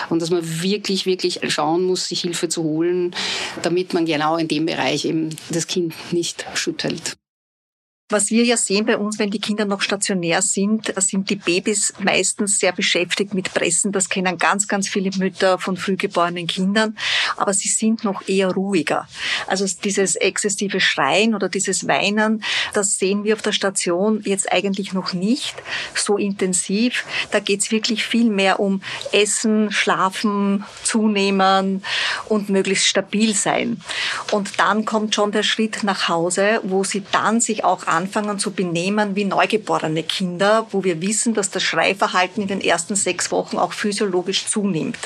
Und 0.08 0.22
dass 0.22 0.30
man 0.30 0.62
wirklich, 0.62 1.06
wirklich 1.06 1.40
schauen 1.48 1.84
muss, 1.84 2.08
sich 2.08 2.20
Hilfe 2.22 2.48
zu 2.48 2.62
holen, 2.62 3.14
damit 3.62 3.94
man 3.94 4.06
genau 4.06 4.36
in 4.36 4.48
dem 4.48 4.66
Bereich 4.66 5.04
eben 5.04 5.30
das 5.50 5.66
Kind 5.66 5.94
nicht 6.12 6.44
schüttelt. 6.54 7.19
Was 8.10 8.30
wir 8.30 8.42
ja 8.44 8.56
sehen 8.56 8.86
bei 8.86 8.98
uns, 8.98 9.20
wenn 9.20 9.30
die 9.30 9.40
Kinder 9.40 9.64
noch 9.64 9.82
stationär 9.82 10.42
sind, 10.42 10.92
sind 10.96 11.30
die 11.30 11.36
Babys 11.36 11.94
meistens 12.00 12.58
sehr 12.58 12.72
beschäftigt 12.72 13.34
mit 13.34 13.54
Pressen. 13.54 13.92
Das 13.92 14.08
kennen 14.08 14.36
ganz, 14.36 14.66
ganz 14.66 14.88
viele 14.88 15.10
Mütter 15.16 15.60
von 15.60 15.76
frühgeborenen 15.76 16.48
Kindern. 16.48 16.98
Aber 17.36 17.54
sie 17.54 17.68
sind 17.68 18.02
noch 18.02 18.26
eher 18.26 18.50
ruhiger. 18.50 19.06
Also 19.46 19.64
dieses 19.84 20.16
exzessive 20.16 20.80
Schreien 20.80 21.36
oder 21.36 21.48
dieses 21.48 21.86
Weinen, 21.86 22.42
das 22.74 22.98
sehen 22.98 23.22
wir 23.22 23.34
auf 23.34 23.42
der 23.42 23.52
Station 23.52 24.20
jetzt 24.24 24.50
eigentlich 24.50 24.92
noch 24.92 25.12
nicht 25.12 25.54
so 25.94 26.18
intensiv. 26.18 27.04
Da 27.30 27.38
geht's 27.38 27.70
wirklich 27.70 28.04
viel 28.04 28.28
mehr 28.28 28.58
um 28.58 28.82
Essen, 29.12 29.70
Schlafen, 29.70 30.64
Zunehmen 30.82 31.84
und 32.28 32.48
möglichst 32.48 32.86
stabil 32.86 33.36
sein. 33.36 33.80
Und 34.32 34.58
dann 34.58 34.84
kommt 34.84 35.14
schon 35.14 35.30
der 35.30 35.44
Schritt 35.44 35.84
nach 35.84 36.08
Hause, 36.08 36.58
wo 36.64 36.82
sie 36.82 37.04
dann 37.12 37.40
sich 37.40 37.62
auch 37.62 37.86
anfangen 38.00 38.38
zu 38.38 38.52
benehmen 38.52 39.14
wie 39.14 39.26
neugeborene 39.26 40.02
Kinder, 40.02 40.66
wo 40.70 40.84
wir 40.84 41.02
wissen, 41.02 41.34
dass 41.34 41.50
das 41.50 41.62
Schreiverhalten 41.62 42.42
in 42.42 42.48
den 42.48 42.60
ersten 42.62 42.96
sechs 42.96 43.30
Wochen 43.30 43.58
auch 43.58 43.74
physiologisch 43.74 44.46
zunimmt. 44.46 44.98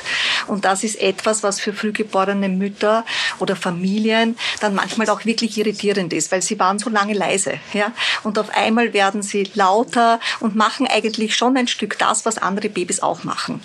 Und 0.47 0.65
das 0.65 0.85
ist 0.85 1.01
etwas, 1.01 1.43
was 1.43 1.59
für 1.61 1.73
frühgeborene 1.73 2.49
Mütter 2.49 3.05
oder 3.41 3.57
Familien 3.57 4.37
dann 4.61 4.75
manchmal 4.75 5.11
auch 5.11 5.25
wirklich 5.25 5.59
irritierend 5.59 6.13
ist, 6.13 6.31
weil 6.31 6.41
sie 6.43 6.59
waren 6.61 6.79
so 6.79 6.89
lange 6.89 7.15
leise. 7.15 7.55
Ja? 7.73 7.93
Und 8.23 8.39
auf 8.39 8.51
einmal 8.51 8.93
werden 8.93 9.23
sie 9.23 9.51
lauter 9.55 10.21
und 10.39 10.55
machen 10.55 10.87
eigentlich 10.87 11.35
schon 11.35 11.57
ein 11.57 11.67
Stück 11.67 11.99
das, 11.99 12.25
was 12.25 12.39
andere 12.39 12.69
Babys 12.69 13.01
auch 13.01 13.25
machen. 13.25 13.61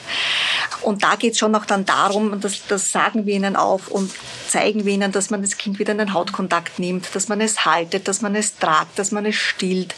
Und 0.81 1.03
da 1.03 1.15
geht 1.15 1.33
es 1.33 1.39
schon 1.39 1.53
auch 1.55 1.65
dann 1.65 1.85
darum, 1.85 2.31
und 2.31 2.43
das, 2.43 2.65
das 2.67 2.91
sagen 2.91 3.25
wir 3.25 3.35
ihnen 3.35 3.55
auch 3.55 3.87
und 3.89 4.11
zeigen 4.47 4.85
wir 4.85 4.93
ihnen, 4.93 5.11
dass 5.11 5.29
man 5.29 5.41
das 5.41 5.57
Kind 5.57 5.77
wieder 5.77 5.91
in 5.91 5.99
den 5.99 6.13
Hautkontakt 6.13 6.79
nimmt, 6.79 7.13
dass 7.13 7.27
man 7.27 7.41
es 7.41 7.65
haltet, 7.65 8.07
dass 8.07 8.21
man 8.21 8.35
es 8.35 8.55
tragt, 8.55 8.97
dass 8.97 9.11
man 9.11 9.18
es 9.25 9.35
stillt, 9.35 9.95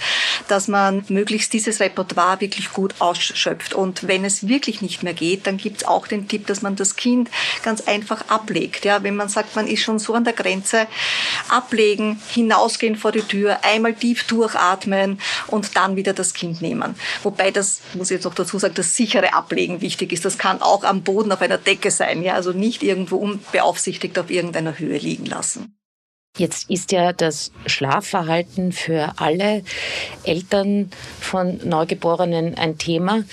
dass 0.48 0.68
man 0.68 1.04
möglichst 1.10 1.54
dieses 1.54 1.80
Repertoire 1.80 2.42
wirklich 2.42 2.72
gut 2.74 2.96
ausschöpft. 3.00 3.74
Und 3.74 4.08
wenn 4.08 4.26
es 4.26 4.48
wirklich 4.48 4.82
nicht 4.82 5.04
mehr 5.04 5.14
geht, 5.14 5.48
dann 5.48 5.58
gibt 5.58 5.78
es 5.78 5.88
auch 5.88 6.08
den 6.08 6.28
Tipp, 6.28 6.48
dass 6.48 6.62
man 6.62 6.76
das 6.76 6.96
Kind 6.96 7.30
ganz 7.64 7.82
einfach 7.82 8.28
ablegt. 8.30 8.86
Ja, 8.86 9.04
wenn 9.04 9.16
man 9.16 9.30
sagt, 9.30 9.56
man 9.56 9.68
ist 9.68 9.82
schon 9.82 10.00
so 10.00 10.14
an 10.14 10.24
der 10.24 10.34
Grenze, 10.34 10.88
ablegen, 11.50 12.22
hinausgehen 12.30 12.96
vor 12.96 13.12
die 13.12 13.22
Tür, 13.22 13.60
einmal 13.64 13.94
tief 13.94 14.26
durchatmen 14.26 15.20
und 15.48 15.76
dann 15.76 15.96
wieder 15.96 16.14
das 16.14 16.34
Kind 16.34 16.62
nehmen. 16.62 16.96
Wobei 17.24 17.52
das, 17.52 17.82
muss 17.94 18.12
ich 18.12 18.16
jetzt 18.16 18.26
noch 18.26 18.36
dazu 18.36 18.60
sagen, 18.60 18.74
das 18.76 18.96
sichere 18.96 19.34
Ablegen 19.34 19.82
wichtig 19.82 20.12
ist. 20.12 20.26
Das 20.26 20.38
kann 20.38 20.62
auch 20.62 20.84
am 20.84 21.04
Boden 21.04 21.32
auf 21.32 21.42
einer 21.42 21.58
Decke 21.58 21.92
sein, 21.92 22.22
ja, 22.24 22.34
also 22.34 22.52
nicht 22.52 22.84
irgendwo 22.84 23.18
unbeaufsichtigt 23.18 24.18
auf 24.20 24.30
irgendeiner 24.30 24.78
Höhe 24.78 24.98
liegen 24.98 25.26
lassen. 25.26 25.76
Jetzt 26.38 26.70
ist 26.70 26.92
ja 26.94 27.12
das 27.12 27.52
Schlafverhalten 27.66 28.72
für 28.72 29.14
alle 29.18 29.64
Eltern 30.24 30.90
von 31.20 31.60
Neugeborenen 31.68 32.56
ein 32.56 32.78
Thema. 32.78 33.24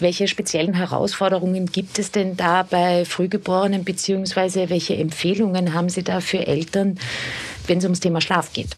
Welche 0.00 0.28
speziellen 0.28 0.74
Herausforderungen 0.74 1.66
gibt 1.66 1.98
es 1.98 2.12
denn 2.12 2.36
da 2.36 2.62
bei 2.62 3.04
Frühgeborenen, 3.04 3.84
beziehungsweise 3.84 4.70
welche 4.70 4.96
Empfehlungen 4.96 5.74
haben 5.74 5.88
Sie 5.88 6.04
da 6.04 6.20
für 6.20 6.46
Eltern, 6.46 7.00
wenn 7.66 7.78
es 7.78 7.84
ums 7.84 8.00
Thema 8.00 8.20
Schlaf 8.20 8.52
geht? 8.52 8.76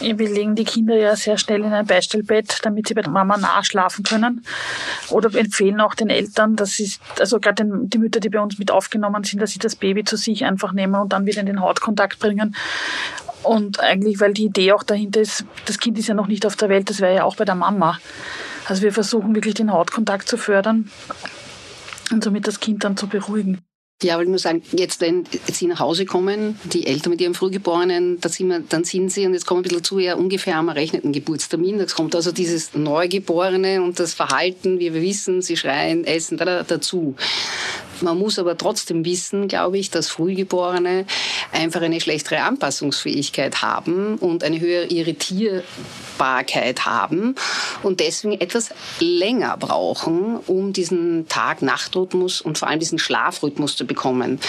Wir 0.00 0.28
legen 0.28 0.54
die 0.54 0.64
Kinder 0.64 0.96
ja 0.96 1.16
sehr 1.16 1.38
schnell 1.38 1.64
in 1.64 1.72
ein 1.72 1.86
Beistellbett, 1.86 2.58
damit 2.62 2.88
sie 2.88 2.94
bei 2.94 3.02
der 3.02 3.10
Mama 3.10 3.36
nachschlafen 3.36 4.04
können. 4.04 4.44
Oder 5.08 5.34
empfehlen 5.34 5.80
auch 5.80 5.94
den 5.94 6.10
Eltern, 6.10 6.56
dass 6.56 6.72
sie, 6.72 6.92
also 7.18 7.40
gerade 7.40 7.64
die 7.64 7.98
Mütter, 7.98 8.20
die 8.20 8.28
bei 8.28 8.40
uns 8.40 8.58
mit 8.58 8.70
aufgenommen 8.70 9.24
sind, 9.24 9.40
dass 9.40 9.52
sie 9.52 9.58
das 9.58 9.76
Baby 9.76 10.04
zu 10.04 10.16
sich 10.16 10.44
einfach 10.44 10.72
nehmen 10.72 10.96
und 10.96 11.12
dann 11.12 11.26
wieder 11.26 11.40
in 11.40 11.46
den 11.46 11.60
Hautkontakt 11.60 12.18
bringen. 12.18 12.54
Und 13.42 13.80
eigentlich, 13.80 14.20
weil 14.20 14.34
die 14.34 14.46
Idee 14.46 14.72
auch 14.72 14.82
dahinter 14.82 15.20
ist, 15.20 15.44
das 15.66 15.78
Kind 15.78 15.98
ist 15.98 16.08
ja 16.08 16.14
noch 16.14 16.26
nicht 16.26 16.44
auf 16.44 16.56
der 16.56 16.68
Welt, 16.68 16.90
das 16.90 17.00
wäre 17.00 17.14
ja 17.14 17.24
auch 17.24 17.36
bei 17.36 17.44
der 17.44 17.54
Mama. 17.54 17.98
Also 18.66 18.82
wir 18.82 18.92
versuchen 18.92 19.34
wirklich 19.34 19.54
den 19.54 19.72
Hautkontakt 19.72 20.28
zu 20.28 20.36
fördern 20.36 20.90
und 22.10 22.24
somit 22.24 22.46
das 22.46 22.60
Kind 22.60 22.82
dann 22.84 22.96
zu 22.96 23.06
beruhigen. 23.06 23.62
Ja, 24.02 24.18
weil 24.18 24.24
ich 24.24 24.28
muss 24.28 24.42
sagen, 24.42 24.62
jetzt, 24.72 25.00
wenn 25.00 25.24
Sie 25.50 25.66
nach 25.66 25.80
Hause 25.80 26.04
kommen, 26.04 26.60
die 26.64 26.86
Eltern 26.86 27.12
mit 27.12 27.20
ihrem 27.22 27.34
Frühgeborenen, 27.34 28.18
sind 28.26 28.48
wir, 28.48 28.60
dann 28.60 28.84
sind 28.84 29.10
Sie, 29.10 29.24
und 29.24 29.32
jetzt 29.32 29.46
kommen 29.46 29.60
wir 29.60 29.70
ein 29.70 29.70
bisschen 29.70 29.84
zu, 29.84 29.98
ja 29.98 30.16
ungefähr 30.16 30.56
am 30.56 30.68
errechneten 30.68 31.12
Geburtstermin. 31.12 31.78
Da 31.78 31.86
kommt 31.86 32.14
also 32.14 32.30
dieses 32.30 32.74
Neugeborene 32.74 33.80
und 33.80 33.98
das 33.98 34.12
Verhalten, 34.12 34.80
wie 34.80 34.92
wir 34.92 35.00
wissen, 35.00 35.40
Sie 35.40 35.56
schreien, 35.56 36.04
essen, 36.04 36.36
da, 36.36 36.44
da, 36.44 36.62
dazu. 36.62 37.16
Man 38.02 38.18
muss 38.18 38.38
aber 38.38 38.58
trotzdem 38.58 39.06
wissen, 39.06 39.48
glaube 39.48 39.78
ich, 39.78 39.90
dass 39.90 40.08
Frühgeborene 40.08 41.06
einfach 41.52 41.80
eine 41.80 41.98
schlechtere 42.00 42.42
Anpassungsfähigkeit 42.42 43.62
haben 43.62 44.16
und 44.16 44.44
eine 44.44 44.60
höhere 44.60 44.84
Irritierbarkeit 44.86 46.84
haben 46.84 47.34
und 47.82 48.00
deswegen 48.00 48.38
etwas 48.38 48.70
länger 49.00 49.56
brauchen, 49.56 50.38
um 50.46 50.74
diesen 50.74 51.26
Tag-Nacht-Rhythmus 51.28 52.42
und 52.42 52.58
vor 52.58 52.68
allem 52.68 52.80
diesen 52.80 52.98
Schlafrhythmus 52.98 53.76
zu 53.76 53.85
bekommen. 53.86 54.40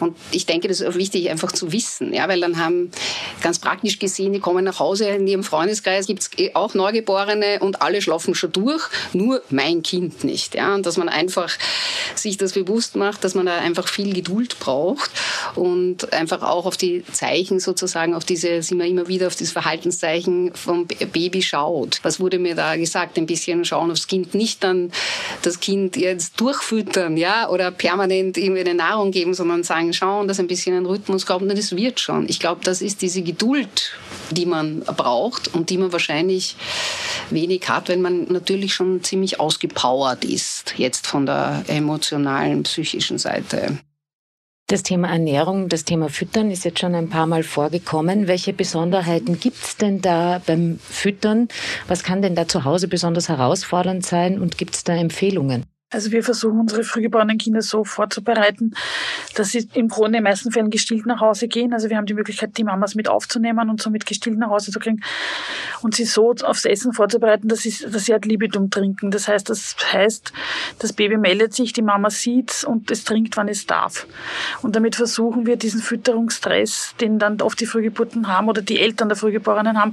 Und 0.00 0.16
ich 0.30 0.46
denke, 0.46 0.68
das 0.68 0.80
ist 0.80 0.86
auch 0.86 0.94
wichtig, 0.94 1.30
einfach 1.30 1.52
zu 1.52 1.72
wissen, 1.72 2.12
ja, 2.12 2.28
weil 2.28 2.40
dann 2.40 2.58
haben 2.58 2.90
ganz 3.42 3.58
praktisch 3.58 3.98
gesehen, 3.98 4.32
die 4.32 4.40
kommen 4.40 4.64
nach 4.64 4.78
Hause, 4.78 5.08
in 5.08 5.26
ihrem 5.26 5.44
Freundeskreis 5.44 6.06
gibt 6.06 6.22
es 6.22 6.30
auch 6.54 6.74
Neugeborene 6.74 7.60
und 7.60 7.82
alle 7.82 8.00
schlafen 8.02 8.34
schon 8.34 8.52
durch, 8.52 8.82
nur 9.12 9.42
mein 9.50 9.82
Kind 9.82 10.24
nicht. 10.24 10.54
Ja, 10.54 10.74
und 10.74 10.86
dass 10.86 10.96
man 10.96 11.08
einfach 11.08 11.50
sich 12.14 12.36
das 12.36 12.52
bewusst 12.52 12.96
macht, 12.96 13.24
dass 13.24 13.34
man 13.34 13.46
da 13.46 13.58
einfach 13.58 13.88
viel 13.88 14.12
Geduld 14.12 14.58
braucht 14.58 15.10
und 15.54 16.12
einfach 16.12 16.42
auch 16.42 16.66
auf 16.66 16.76
die 16.76 17.04
Zeichen 17.12 17.60
sozusagen, 17.60 18.14
auf 18.14 18.24
diese, 18.24 18.62
sind 18.62 18.78
wir 18.78 18.86
immer 18.86 19.08
wieder 19.08 19.26
auf 19.26 19.36
das 19.36 19.50
Verhaltenszeichen 19.50 20.54
vom 20.54 20.86
Baby 20.86 21.42
schaut. 21.42 22.00
Was 22.02 22.20
wurde 22.20 22.38
mir 22.38 22.54
da 22.54 22.76
gesagt? 22.76 23.18
Ein 23.18 23.26
bisschen 23.26 23.64
schauen 23.64 23.90
aufs 23.90 24.06
Kind, 24.06 24.34
nicht 24.34 24.62
dann 24.64 24.92
das 25.42 25.60
Kind 25.60 25.96
jetzt 25.96 26.40
durchfüttern, 26.40 27.16
ja, 27.16 27.48
oder 27.48 27.70
permanent 27.70 28.36
ihm 28.36 28.56
eine 28.56 28.74
Nahrung 28.84 29.10
geben, 29.10 29.34
sondern 29.34 29.62
sagen, 29.62 29.92
schauen, 29.92 30.28
dass 30.28 30.40
ein 30.40 30.46
bisschen 30.46 30.76
ein 30.76 30.86
Rhythmus 30.86 31.26
kommt, 31.26 31.42
und 31.42 31.58
das 31.58 31.76
wird 31.76 32.00
schon. 32.00 32.28
Ich 32.28 32.40
glaube, 32.40 32.60
das 32.64 32.82
ist 32.82 33.02
diese 33.02 33.22
Geduld, 33.22 33.92
die 34.30 34.46
man 34.46 34.80
braucht 34.80 35.54
und 35.54 35.70
die 35.70 35.78
man 35.78 35.92
wahrscheinlich 35.92 36.56
wenig 37.30 37.68
hat, 37.68 37.88
wenn 37.88 38.02
man 38.02 38.24
natürlich 38.30 38.74
schon 38.74 39.02
ziemlich 39.02 39.40
ausgepowert 39.40 40.24
ist, 40.24 40.74
jetzt 40.76 41.06
von 41.06 41.26
der 41.26 41.64
emotionalen, 41.68 42.62
psychischen 42.62 42.94
psychischen 42.94 43.18
Seite. 43.18 43.78
Das 44.66 44.82
Thema 44.82 45.08
Ernährung, 45.08 45.68
das 45.68 45.84
Thema 45.84 46.08
Füttern 46.08 46.50
ist 46.50 46.64
jetzt 46.64 46.80
schon 46.80 46.94
ein 46.94 47.10
paar 47.10 47.26
Mal 47.26 47.42
vorgekommen. 47.42 48.28
Welche 48.28 48.54
Besonderheiten 48.54 49.38
gibt 49.38 49.62
es 49.62 49.76
denn 49.76 50.00
da 50.00 50.40
beim 50.46 50.78
Füttern? 50.78 51.48
Was 51.86 52.02
kann 52.02 52.22
denn 52.22 52.34
da 52.34 52.48
zu 52.48 52.64
Hause 52.64 52.88
besonders 52.88 53.28
herausfordernd 53.28 54.06
sein 54.06 54.40
und 54.40 54.56
gibt 54.56 54.74
es 54.74 54.84
da 54.84 54.94
Empfehlungen? 54.94 55.64
Also 55.94 56.10
wir 56.10 56.24
versuchen 56.24 56.58
unsere 56.58 56.82
frühgeborenen 56.82 57.38
Kinder 57.38 57.62
so 57.62 57.84
vorzubereiten, 57.84 58.74
dass 59.36 59.52
sie 59.52 59.68
im 59.74 59.86
Grunde 59.86 60.08
in 60.08 60.12
den 60.14 60.22
meisten 60.24 60.50
Fällen 60.50 60.70
gestillt 60.70 61.06
nach 61.06 61.20
Hause 61.20 61.46
gehen. 61.46 61.72
Also 61.72 61.88
wir 61.88 61.96
haben 61.96 62.06
die 62.06 62.14
Möglichkeit, 62.14 62.58
die 62.58 62.64
Mamas 62.64 62.96
mit 62.96 63.08
aufzunehmen 63.08 63.70
und 63.70 63.80
somit 63.80 64.04
gestillt 64.04 64.36
nach 64.36 64.50
Hause 64.50 64.72
zu 64.72 64.80
kriegen 64.80 65.02
und 65.82 65.94
sie 65.94 66.04
so 66.04 66.34
aufs 66.42 66.64
Essen 66.64 66.92
vorzubereiten, 66.92 67.46
dass 67.46 67.60
sie, 67.60 67.72
dass 67.88 68.06
sie 68.06 68.12
halt 68.12 68.24
Libitum 68.24 68.70
trinken. 68.70 69.12
Das 69.12 69.28
heißt, 69.28 69.48
das 69.48 69.76
heißt, 69.92 70.32
das 70.80 70.92
Baby 70.92 71.16
meldet 71.16 71.54
sich, 71.54 71.72
die 71.72 71.82
Mama 71.82 72.10
sieht 72.10 72.64
und 72.64 72.90
es 72.90 73.04
trinkt, 73.04 73.36
wann 73.36 73.46
es 73.46 73.66
darf. 73.66 74.08
Und 74.62 74.74
damit 74.74 74.96
versuchen 74.96 75.46
wir 75.46 75.56
diesen 75.56 75.80
Fütterungsstress, 75.80 76.96
den 77.00 77.20
dann 77.20 77.40
oft 77.40 77.60
die 77.60 77.66
Frühgeburten 77.66 78.26
haben 78.26 78.48
oder 78.48 78.62
die 78.62 78.80
Eltern 78.80 79.08
der 79.08 79.16
Frühgeborenen 79.16 79.80
haben, 79.80 79.92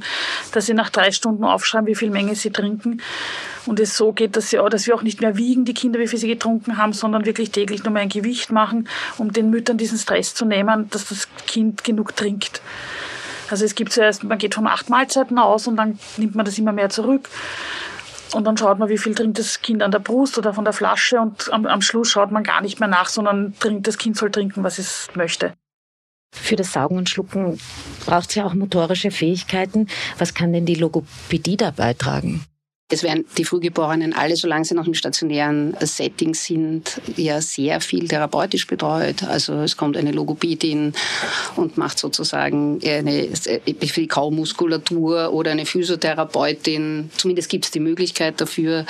dass 0.51 0.65
sie 0.65 0.74
nach 0.74 0.89
drei 0.89 1.12
Stunden 1.12 1.43
aufschreiben, 1.43 1.86
wie 1.86 1.96
viel 1.96 2.10
Menge 2.10 2.34
sie 2.34 2.50
trinken 2.50 3.01
und 3.65 3.80
es 3.80 3.98
so 3.98 4.12
geht, 4.12 4.36
dass, 4.36 4.50
sie, 4.50 4.58
dass 4.70 4.88
wir 4.88 4.96
auch 4.96 5.03
nicht 5.03 5.22
mehr 5.22 5.38
wiegen, 5.38 5.65
die 5.65 5.74
Kinder, 5.74 6.00
wie 6.00 6.08
viel 6.08 6.20
sie 6.20 6.27
getrunken 6.27 6.77
haben, 6.77 6.94
sondern 6.94 7.25
wirklich 7.25 7.51
täglich 7.51 7.84
nur 7.84 7.94
mal 7.94 8.00
ein 8.00 8.10
Gewicht 8.10 8.51
machen, 8.51 8.88
um 9.18 9.32
den 9.32 9.50
Müttern 9.50 9.77
diesen 9.77 9.98
Stress 9.98 10.34
zu 10.34 10.46
nehmen, 10.46 10.89
dass 10.89 11.10
das 11.10 11.27
Kind 11.48 11.84
genug 11.84 12.15
trinkt. 12.15 12.62
Also 13.50 13.65
es 13.65 13.75
gibt 13.75 13.91
zuerst, 13.91 14.24
man 14.24 14.38
geht 14.38 14.56
von 14.56 14.65
acht 14.68 14.89
Mahlzeiten 14.89 15.38
aus 15.38 15.68
und 15.68 15.75
dann 15.75 16.00
nimmt 16.18 16.36
man 16.36 16.46
das 16.46 16.58
immer 16.58 16.72
mehr 16.72 16.89
zurück. 16.89 17.30
Und 18.34 18.46
dann 18.46 18.56
schaut 18.56 18.80
man, 18.80 18.88
wie 18.88 18.98
viel 18.98 19.13
trinkt 19.13 19.39
das 19.39 19.62
Kind 19.62 19.84
an 19.84 19.91
der 19.91 20.00
Brust 20.00 20.38
oder 20.38 20.53
von 20.53 20.63
der 20.63 20.74
Flasche 20.74 21.20
und 21.20 21.51
am, 21.51 21.65
am 21.65 21.82
Schluss 21.82 22.10
schaut 22.10 22.32
man 22.32 22.44
gar 22.44 22.62
nicht 22.62 22.80
mehr 22.80 22.88
nach, 22.88 23.10
sondern 23.10 23.53
trinkt, 23.60 23.88
das 23.88 23.98
Kind 23.98 24.15
soll 24.15 24.32
trinken, 24.32 24.63
was 24.63 24.80
es 24.80 25.10
möchte. 25.15 25.53
Für 26.34 26.56
das 26.56 26.72
Saugen 26.72 26.98
und 26.98 27.10
Schlucken 27.10 27.60
braucht 28.06 28.30
es 28.30 28.36
ja 28.36 28.46
auch 28.46 28.53
motorische 28.53 29.12
Fähigkeiten. 29.12 29.88
Was 30.18 30.34
kann 30.34 30.53
denn 30.53 30.65
die 30.65 30.75
Logopädie 30.75 31.58
da 31.58 31.72
beitragen? 31.72 32.46
Es 32.92 33.04
werden 33.04 33.26
die 33.38 33.46
Frühgeborenen 33.46 34.14
alle, 34.14 34.36
solange 34.36 34.66
sie 34.66 34.76
noch 34.76 34.86
im 34.86 34.94
stationären 34.94 35.76
Setting 35.80 36.34
sind, 36.34 37.02
ja 37.16 37.42
sehr 37.42 37.80
viel 37.80 38.08
therapeutisch 38.08 38.68
betreut. 38.68 39.24
Also 39.24 39.54
es 39.62 39.78
kommt 39.78 39.96
eine 39.96 40.12
Logopädin 40.12 40.94
und 41.56 41.78
macht 41.78 41.98
sozusagen 41.98 42.82
eine 42.84 43.30
Kaumuskulatur 44.08 45.32
oder 45.32 45.52
eine 45.52 45.66
Physiotherapeutin. 45.66 47.10
Zumindest 47.16 47.50
gibt 47.50 47.66
es 47.66 47.72
die 47.72 47.80
Möglichkeit 47.80 48.42
dafür. 48.42 48.86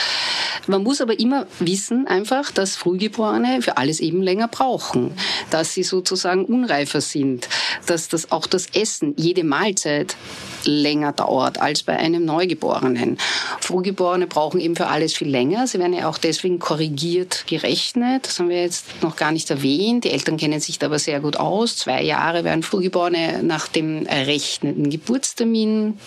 Man 0.68 0.84
muss 0.84 1.00
aber 1.00 1.20
immer 1.20 1.46
wissen 1.60 2.08
einfach, 2.08 2.52
dass 2.52 2.76
Frühgeborene 2.76 3.62
für 3.62 3.78
alles 3.78 4.00
eben 4.00 4.22
länger 4.24 4.48
brauchen, 4.48 5.12
dass 5.52 5.74
sie 5.74 5.84
sozusagen 5.84 6.46
unreifer 6.46 7.02
sind, 7.02 7.48
dass 7.86 8.10
das 8.10 8.32
auch 8.32 8.48
das 8.48 8.68
Essen, 8.74 9.14
jede 9.18 9.44
Mahlzeit 9.44 10.16
länger 10.66 11.14
dauert 11.14 11.60
als 11.62 11.84
bei 11.84 11.98
einem 11.98 12.26
Neugeborenen. 12.26 13.18
Frühgeborene 13.60 14.28
brauchen 14.28 14.60
eben 14.60 14.76
für 14.76 14.88
alles 14.88 15.14
viel 15.14 15.30
länger. 15.30 15.68
Sie 15.68 15.80
werden 15.80 15.94
ja 15.94 16.08
auch 16.10 16.18
deswegen 16.18 16.60
korrigiert 16.60 17.46
gerechnet. 17.48 18.28
Das 18.28 18.40
haben 18.40 18.50
wir 18.50 18.62
jetzt 18.62 18.86
noch 19.02 19.16
gar 19.16 19.32
nicht 19.32 19.50
erwähnt. 19.50 20.04
Die 20.04 20.12
Eltern 20.12 20.38
kennen 20.38 20.60
sich 20.60 20.80
da 20.80 20.88
aber 20.88 21.00
sehr 21.00 21.20
gut 21.20 21.38
aus. 21.38 21.78
Zwei 21.78 22.04
Jahre 22.04 22.44
werden 22.44 22.64
Frühgeborene 22.64 23.44
nach 23.44 23.68
dem 23.68 24.06
errechneten 24.06 24.90
Geburtstermin 24.90 25.98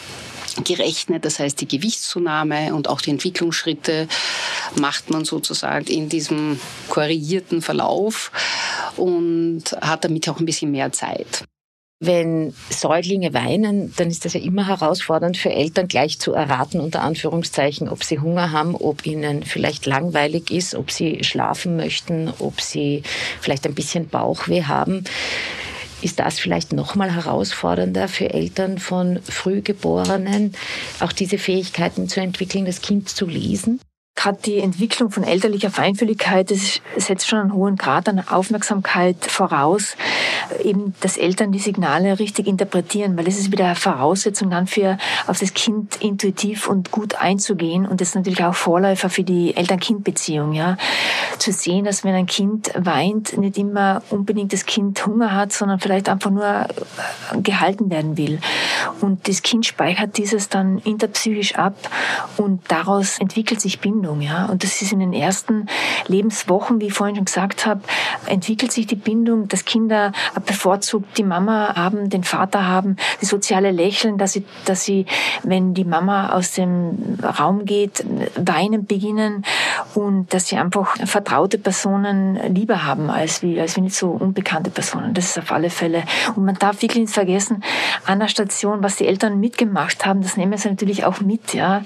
gerechnet. 0.62 1.24
Das 1.24 1.38
heißt, 1.38 1.60
die 1.60 1.68
Gewichtszunahme 1.68 2.74
und 2.74 2.88
auch 2.88 3.00
die 3.00 3.10
Entwicklungsschritte 3.10 4.08
macht 4.78 5.10
man 5.10 5.24
sozusagen 5.24 5.86
in 5.86 6.08
diesem 6.08 6.60
korrigierten 6.88 7.62
Verlauf 7.62 8.30
und 8.96 9.64
hat 9.80 10.04
damit 10.04 10.28
auch 10.28 10.38
ein 10.38 10.46
bisschen 10.46 10.70
mehr 10.70 10.92
Zeit. 10.92 11.44
Wenn 12.00 12.52
Säuglinge 12.70 13.32
weinen, 13.32 13.94
dann 13.96 14.10
ist 14.10 14.24
das 14.24 14.34
ja 14.34 14.40
immer 14.40 14.66
herausfordernd 14.66 15.36
für 15.38 15.50
Eltern 15.50 15.88
gleich 15.88 16.18
zu 16.18 16.32
erraten, 16.32 16.80
unter 16.80 17.02
Anführungszeichen, 17.02 17.88
ob 17.88 18.04
sie 18.04 18.18
Hunger 18.18 18.52
haben, 18.52 18.74
ob 18.74 19.06
ihnen 19.06 19.42
vielleicht 19.44 19.86
langweilig 19.86 20.50
ist, 20.50 20.74
ob 20.74 20.90
sie 20.90 21.24
schlafen 21.24 21.76
möchten, 21.76 22.32
ob 22.40 22.60
sie 22.60 23.02
vielleicht 23.40 23.64
ein 23.66 23.74
bisschen 23.74 24.08
Bauchweh 24.08 24.64
haben. 24.64 25.04
Ist 26.02 26.18
das 26.18 26.38
vielleicht 26.38 26.74
noch 26.74 26.96
mal 26.96 27.14
herausfordernder 27.14 28.08
für 28.08 28.28
Eltern 28.34 28.78
von 28.78 29.20
Frühgeborenen, 29.22 30.52
auch 31.00 31.12
diese 31.12 31.38
Fähigkeiten 31.38 32.08
zu 32.08 32.20
entwickeln, 32.20 32.66
das 32.66 32.82
Kind 32.82 33.08
zu 33.08 33.26
lesen? 33.26 33.80
Gerade 34.16 34.38
die 34.44 34.58
Entwicklung 34.60 35.10
von 35.10 35.24
elterlicher 35.24 35.70
Feinfühligkeit, 35.70 36.50
das 36.52 36.80
setzt 36.96 37.26
schon 37.26 37.40
einen 37.40 37.52
hohen 37.52 37.74
Grad 37.74 38.08
an 38.08 38.22
Aufmerksamkeit 38.28 39.16
voraus, 39.26 39.96
eben, 40.62 40.94
dass 41.00 41.16
Eltern 41.16 41.50
die 41.50 41.58
Signale 41.58 42.18
richtig 42.20 42.46
interpretieren, 42.46 43.16
weil 43.16 43.24
das 43.24 43.38
ist 43.38 43.50
wieder 43.50 43.66
eine 43.66 43.74
Voraussetzung 43.74 44.50
dann 44.50 44.68
für 44.68 44.98
auf 45.26 45.40
das 45.40 45.52
Kind 45.52 45.96
intuitiv 46.00 46.68
und 46.68 46.92
gut 46.92 47.16
einzugehen 47.16 47.86
und 47.86 48.00
das 48.00 48.10
ist 48.10 48.14
natürlich 48.14 48.44
auch 48.44 48.54
Vorläufer 48.54 49.10
für 49.10 49.24
die 49.24 49.56
Eltern-Kind-Beziehung, 49.56 50.52
ja. 50.52 50.76
Zu 51.38 51.50
sehen, 51.50 51.84
dass 51.84 52.04
wenn 52.04 52.14
ein 52.14 52.26
Kind 52.26 52.70
weint, 52.76 53.36
nicht 53.36 53.58
immer 53.58 54.00
unbedingt 54.10 54.52
das 54.52 54.64
Kind 54.64 55.04
Hunger 55.04 55.34
hat, 55.34 55.52
sondern 55.52 55.80
vielleicht 55.80 56.08
einfach 56.08 56.30
nur 56.30 56.68
gehalten 57.42 57.90
werden 57.90 58.16
will. 58.16 58.38
Und 59.00 59.28
das 59.28 59.42
Kind 59.42 59.66
speichert 59.66 60.16
dieses 60.16 60.48
dann 60.48 60.78
interpsychisch 60.78 61.56
ab 61.56 61.74
und 62.36 62.62
daraus 62.68 63.18
entwickelt 63.18 63.60
sich 63.60 63.80
Bindung. 63.80 64.03
Bindung. 64.04 64.20
Ja? 64.20 64.46
Und 64.46 64.62
das 64.62 64.82
ist 64.82 64.92
in 64.92 65.00
den 65.00 65.12
ersten 65.12 65.66
Lebenswochen, 66.06 66.80
wie 66.80 66.86
ich 66.86 66.92
vorhin 66.92 67.16
schon 67.16 67.24
gesagt 67.24 67.66
habe, 67.66 67.80
entwickelt 68.26 68.72
sich 68.72 68.86
die 68.86 68.96
Bindung, 68.96 69.48
dass 69.48 69.64
Kinder 69.64 70.12
bevorzugt 70.46 71.16
die 71.16 71.24
Mama 71.24 71.74
haben, 71.74 72.10
den 72.10 72.24
Vater 72.24 72.66
haben, 72.66 72.96
die 73.20 73.26
soziale 73.26 73.70
Lächeln, 73.70 74.18
dass 74.18 74.32
sie, 74.32 74.44
dass 74.66 74.84
sie, 74.84 75.06
wenn 75.42 75.74
die 75.74 75.84
Mama 75.84 76.30
aus 76.30 76.52
dem 76.52 77.18
Raum 77.22 77.64
geht, 77.64 78.04
weinen 78.36 78.86
beginnen 78.86 79.44
und 79.94 80.32
dass 80.34 80.48
sie 80.48 80.56
einfach 80.56 80.96
vertraute 81.06 81.58
Personen 81.58 82.38
lieber 82.54 82.84
haben 82.84 83.10
als 83.10 83.42
wie, 83.42 83.60
als 83.60 83.76
wie 83.76 83.80
nicht 83.80 83.96
so 83.96 84.10
unbekannte 84.10 84.70
Personen. 84.70 85.14
Das 85.14 85.26
ist 85.26 85.38
auf 85.38 85.52
alle 85.52 85.70
Fälle. 85.70 86.04
Und 86.36 86.44
man 86.44 86.56
darf 86.56 86.82
wirklich 86.82 87.04
nicht 87.04 87.14
vergessen, 87.14 87.62
an 88.04 88.20
der 88.20 88.28
Station, 88.28 88.82
was 88.82 88.96
die 88.96 89.06
Eltern 89.06 89.40
mitgemacht 89.40 90.04
haben, 90.04 90.22
das 90.22 90.36
nehmen 90.36 90.58
sie 90.58 90.68
natürlich 90.68 91.04
auch 91.04 91.20
mit. 91.20 91.54
Ja, 91.54 91.82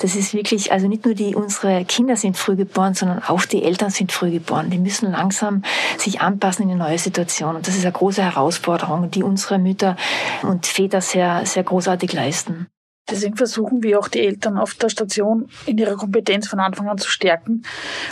Das 0.00 0.16
ist 0.16 0.34
wirklich, 0.34 0.72
also 0.72 0.88
nicht 0.88 1.04
nur 1.04 1.14
die, 1.14 1.34
unsere 1.34 1.53
Kinder 1.60 2.16
sind 2.16 2.36
früh 2.36 2.56
geboren, 2.56 2.94
sondern 2.94 3.22
auch 3.22 3.44
die 3.44 3.62
Eltern 3.62 3.90
sind 3.90 4.12
früh 4.12 4.30
geboren. 4.30 4.70
Die 4.70 4.78
müssen 4.78 5.12
langsam 5.12 5.62
sich 5.98 6.20
anpassen 6.20 6.64
in 6.64 6.70
eine 6.70 6.78
neue 6.78 6.98
Situation. 6.98 7.56
Und 7.56 7.66
das 7.66 7.76
ist 7.76 7.84
eine 7.84 7.92
große 7.92 8.22
Herausforderung, 8.22 9.10
die 9.10 9.22
unsere 9.22 9.58
Mütter 9.58 9.96
und 10.42 10.66
Väter 10.66 11.00
sehr, 11.00 11.46
sehr 11.46 11.64
großartig 11.64 12.12
leisten. 12.12 12.68
Deswegen 13.10 13.36
versuchen 13.36 13.82
wir 13.82 13.98
auch 13.98 14.08
die 14.08 14.20
Eltern 14.20 14.56
auf 14.56 14.74
der 14.74 14.88
Station 14.88 15.50
in 15.66 15.76
ihrer 15.76 15.94
Kompetenz 15.94 16.48
von 16.48 16.58
Anfang 16.58 16.88
an 16.88 16.96
zu 16.96 17.10
stärken. 17.10 17.62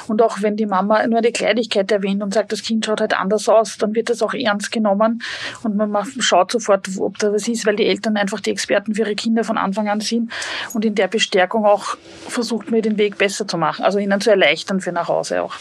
Und 0.07 0.21
auch 0.21 0.43
wenn 0.43 0.55
die 0.57 0.67
Mama 0.67 1.07
nur 1.07 1.19
eine 1.19 1.33
Kleinigkeit 1.33 1.91
erwähnt 1.91 2.23
und 2.23 2.35
sagt, 2.35 2.53
das 2.53 2.63
Kind 2.63 2.85
schaut 2.85 3.01
halt 3.01 3.19
anders 3.19 3.49
aus, 3.49 3.79
dann 3.79 3.95
wird 3.95 4.11
das 4.11 4.21
auch 4.21 4.35
ernst 4.35 4.71
genommen 4.71 5.23
und 5.63 5.77
man 5.77 6.07
schaut 6.19 6.53
sofort, 6.53 6.89
ob 6.99 7.19
da 7.19 7.33
was 7.33 7.49
ist, 7.49 7.65
weil 7.65 7.77
die 7.77 7.87
Eltern 7.87 8.19
einfach 8.19 8.41
die 8.41 8.51
Experten 8.51 8.95
für 8.95 9.03
ihre 9.03 9.15
Kinder 9.15 9.45
von 9.45 9.57
Anfang 9.57 9.89
an 9.89 10.01
sind 10.01 10.31
und 10.75 10.85
in 10.85 10.95
der 10.95 11.09
Bestärkung 11.09 11.65
auch 11.65 11.97
versucht 12.29 12.71
man 12.71 12.83
den 12.83 12.99
Weg 12.99 13.17
besser 13.17 13.49
zu 13.49 13.57
machen, 13.57 13.87
also 13.87 13.99
ihnen 13.99 14.21
zu 14.21 14.29
erleichtern 14.29 14.83
für 14.83 14.93
nach 14.93 15.09
Hause 15.09 15.43
auch. 15.43 15.55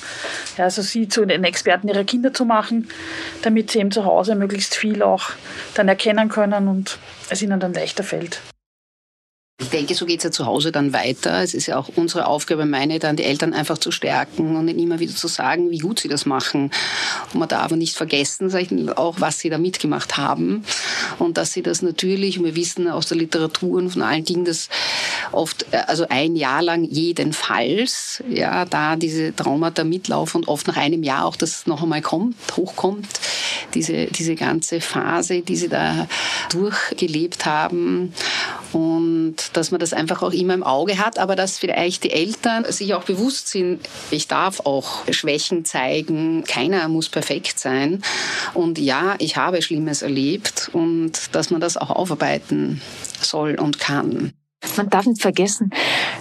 Ja, 0.58 0.66
also 0.66 0.82
sie 0.82 1.08
zu 1.08 1.26
den 1.26 1.46
Experten 1.46 1.88
ihrer 1.88 2.04
Kinder 2.04 2.34
zu 2.34 2.44
machen, 2.44 2.90
damit 3.44 3.72
sie 3.72 3.80
eben 3.80 3.92
zu 3.92 4.04
Hause 4.04 4.36
möglichst 4.36 4.76
viel 4.76 5.02
auch 5.02 5.30
dann 5.74 5.88
erkennen 5.88 6.28
können 6.28 6.68
und 6.68 7.00
es 7.30 7.42
ihnen 7.42 7.62
dann 7.62 7.74
leichter 7.74 8.04
fällt. 8.04 8.42
Ich 9.62 9.70
denke, 9.70 9.94
so 9.94 10.08
geht 10.08 10.18
es 10.18 10.24
ja 10.24 10.32
zu 10.32 10.48
Hause 10.48 10.72
dann 10.72 10.92
weiter. 10.92 11.44
Es 11.44 11.54
ist 11.54 11.68
ja 11.68 11.78
auch 11.78 11.88
unsere 11.96 12.26
Aufgabe, 12.26 12.66
meine 12.66 12.98
dann, 12.98 13.16
die 13.16 13.24
Eltern 13.24 13.54
einfach 13.54 13.78
zu 13.78 13.92
stärken 13.92 14.56
und 14.56 14.68
ihnen 14.68 14.80
immer 14.80 15.00
wieder 15.00 15.16
zu 15.16 15.28
sagen, 15.28 15.70
wie 15.70 15.78
gut 15.78 16.00
sie 16.00 16.08
das 16.08 16.26
machen. 16.26 16.72
Und 17.32 17.40
man 17.40 17.48
darf 17.48 17.72
nicht 17.72 17.96
vergessen, 17.96 18.52
auch 18.96 19.18
was 19.20 19.38
sie 19.38 19.52
da 19.52 19.60
mitgemacht 19.60 20.18
haben. 20.18 20.66
Und 21.20 21.38
dass 21.38 21.54
sie 21.54 21.62
das 21.62 21.84
natürlich, 21.84 22.40
und 22.40 22.46
wir 22.46 22.56
wissen 22.56 22.88
aus 22.88 23.06
der 23.06 23.18
Literatur 23.18 23.78
und 23.78 23.92
von 23.92 24.02
allen 24.02 24.26
Dingen, 24.26 24.46
dass 24.46 24.68
oft, 25.32 25.68
äh, 25.72 25.78
also 25.86 26.08
ein 26.10 26.36
Jahr 26.36 26.64
lang 26.64 26.84
jedenfalls, 26.84 28.24
ja, 28.30 28.66
da 28.66 28.96
diese 28.96 29.36
Traumata 29.36 29.84
mitlaufen 29.84 30.42
und 30.42 30.48
oft 30.48 30.68
nach 30.68 30.78
einem 30.78 31.04
Jahr 31.04 31.26
auch 31.26 31.36
das 31.36 31.68
noch 31.68 31.84
einmal 31.84 32.02
kommt, 32.02 32.36
hochkommt, 32.58 33.08
diese, 33.74 34.08
diese 34.08 34.36
ganze 34.36 34.82
Phase, 34.82 35.42
die 35.42 35.56
sie 35.56 35.70
da 35.70 36.08
durchgelebt 36.52 37.46
haben. 37.46 38.14
Und 38.74 39.36
dass 39.54 39.72
man 39.72 39.80
das 39.80 39.94
einfach 39.94 40.22
auch 40.22 40.32
immer 40.32 40.54
im 40.54 40.64
Auge 40.64 40.98
hat, 40.98 41.20
aber 41.20 41.36
dass 41.36 41.60
vielleicht 41.60 42.04
die 42.04 42.12
Eltern 42.12 42.66
sich 42.72 42.94
auch 42.94 43.04
bewusst 43.04 43.50
sind, 43.50 43.82
ich 44.12 44.28
darf 44.28 44.62
auch 44.62 45.04
Schwächen 45.12 45.66
zeigen, 45.66 46.44
keiner 46.46 46.88
muss 46.88 47.10
perfekt 47.10 47.60
sein. 47.60 48.02
Und 48.54 48.80
ja, 48.80 49.16
ich 49.20 49.36
habe 49.36 49.62
Schlimmes 49.62 50.02
erlebt 50.02 50.70
und 50.74 51.36
dass 51.36 51.50
man 51.50 51.60
das 51.60 51.78
auch 51.78 51.90
aufarbeiten 51.90 52.82
soll 53.22 53.56
und 53.56 53.80
kann. 53.80 54.34
Man 54.78 54.90
darf 54.90 55.08
nicht 55.08 55.22
vergessen, 55.22 55.72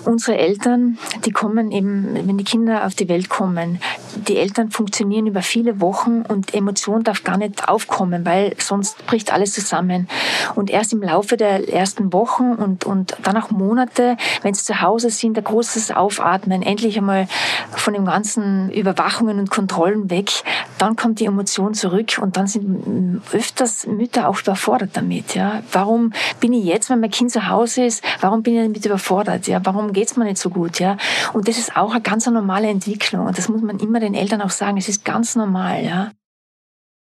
unsere 0.07 0.39
Eltern, 0.39 0.99
die 1.27 1.31
kommen 1.31 1.71
eben, 1.71 2.15
wenn 2.27 2.39
die 2.39 2.45
Kinder 2.45 2.87
auf 2.87 2.95
die 2.95 3.09
Welt 3.09 3.29
kommen, 3.29 3.81
die 4.29 4.39
Eltern 4.39 4.71
funktionieren 4.71 5.27
über 5.27 5.43
viele 5.43 5.81
Wochen 5.81 6.23
und 6.23 6.55
Emotion 6.55 7.05
darf 7.05 7.23
gar 7.23 7.37
nicht 7.37 7.69
aufkommen, 7.69 8.25
weil 8.25 8.55
sonst 8.59 9.07
bricht 9.07 9.33
alles 9.33 9.53
zusammen. 9.53 10.09
Und 10.55 10.71
erst 10.71 10.95
im 10.95 11.03
Laufe 11.03 11.37
der 11.37 11.69
ersten 11.73 12.13
Wochen 12.15 12.55
und, 12.55 12.85
und 12.85 13.17
dann 13.23 13.37
auch 13.37 13.51
Monate, 13.51 14.17
wenn 14.43 14.55
sie 14.55 14.65
zu 14.65 14.81
Hause 14.81 15.11
sind, 15.11 15.37
ein 15.37 15.45
großes 15.45 15.91
Aufatmen, 15.93 16.63
endlich 16.63 16.97
einmal 16.97 17.29
von 17.73 17.93
den 17.93 18.07
ganzen 18.07 18.71
Überwachungen 18.71 19.39
und 19.39 19.51
Kontrollen 19.51 20.09
weg, 20.09 20.31
dann 20.79 20.97
kommt 20.97 21.21
die 21.21 21.27
Emotion 21.27 21.75
zurück 21.75 22.19
und 22.21 22.37
dann 22.37 22.47
sind 22.47 23.21
öfters 23.33 23.87
Mütter 23.87 24.29
auch 24.29 24.41
überfordert 24.41 24.91
damit. 24.95 25.35
Ja. 25.35 25.63
Warum 25.73 26.13
bin 26.41 26.53
ich 26.55 26.65
jetzt, 26.65 26.89
wenn 26.89 27.01
mein 27.01 27.11
Kind 27.11 27.31
zu 27.31 27.49
Hause 27.49 27.85
ist, 27.85 28.03
warum 28.21 28.30
bin 28.39 28.55
ich 28.55 28.63
damit 28.63 28.87
überfordert? 28.87 29.47
Ja, 29.47 29.61
warum 29.65 29.93
geht's 29.93 30.17
mir 30.17 30.25
nicht 30.25 30.39
so 30.39 30.51
gut? 30.51 30.81
Ja, 30.81 30.97
und 31.33 31.49
das 31.49 31.59
ist 31.59 31.77
auch 31.77 31.93
eine 31.93 32.01
ganz 32.01 32.27
normale 32.27 32.69
Entwicklung 32.69 33.27
und 33.27 33.37
das 33.37 33.49
muss 33.49 33.63
man 33.63 33.79
immer 33.79 34.01
den 34.01 34.15
Eltern 34.15 34.43
auch 34.43 34.51
sagen. 34.51 34.77
Es 34.77 34.89
ist 34.89 35.05
ganz 35.05 35.37
normal. 35.37 35.85
Ja. 35.85 36.13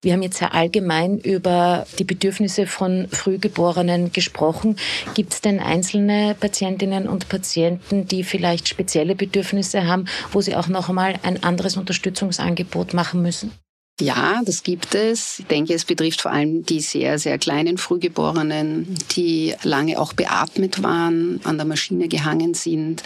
Wir 0.03 0.12
haben 0.12 0.23
jetzt 0.23 0.39
sehr 0.39 0.55
allgemein 0.55 1.19
über 1.19 1.87
die 1.99 2.05
Bedürfnisse 2.05 2.67
von 2.67 3.09
Frühgeborenen 3.11 4.12
gesprochen. 4.12 4.77
Gibt 5.15 5.33
es 5.33 5.41
denn 5.41 5.59
einzelne 5.59 6.37
Patientinnen 6.39 7.09
und 7.09 7.29
Patienten, 7.29 8.07
die 8.07 8.23
vielleicht 8.23 8.69
spezielle 8.69 9.17
Bedürfnisse 9.17 9.87
haben, 9.87 10.05
wo 10.31 10.41
sie 10.41 10.55
auch 10.55 10.69
noch 10.69 10.89
einmal 10.89 11.15
ein 11.23 11.43
anderes 11.43 11.77
Unterstützungsangebot 11.77 12.95
machen 12.95 13.23
müssen? 13.23 13.53
Ja, 13.98 14.42
das 14.44 14.62
gibt 14.62 14.94
es. 14.94 15.38
Ich 15.38 15.46
denke, 15.46 15.72
es 15.72 15.87
betrifft 15.87 16.20
vor 16.20 16.30
allem 16.30 16.66
die 16.66 16.80
sehr, 16.80 17.18
sehr 17.18 17.38
kleinen 17.38 17.78
Frühgeborenen, 17.78 18.94
die 19.12 19.54
lange 19.62 19.98
auch 19.98 20.12
beatmet 20.12 20.82
waren, 20.82 21.40
an 21.44 21.56
der 21.56 21.64
Maschine 21.64 22.06
gehangen 22.06 22.52
sind. 22.52 23.02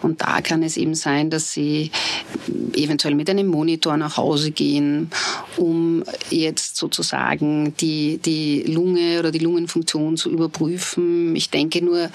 Und 0.00 0.22
da 0.22 0.40
kann 0.40 0.62
es 0.62 0.76
eben 0.76 0.94
sein, 0.94 1.30
dass 1.30 1.52
sie 1.52 1.90
eventuell 2.74 3.14
mit 3.14 3.28
einem 3.28 3.46
Monitor 3.46 3.96
nach 3.96 4.16
Hause 4.16 4.50
gehen, 4.50 5.10
um 5.56 6.02
jetzt 6.30 6.76
sozusagen 6.76 7.76
die, 7.76 8.18
die 8.18 8.62
Lunge 8.62 9.18
oder 9.18 9.30
die 9.30 9.38
Lungenfunktion 9.38 10.16
zu 10.16 10.30
überprüfen. 10.30 11.36
Ich 11.36 11.50
denke 11.50 11.84
nur, 11.84 12.10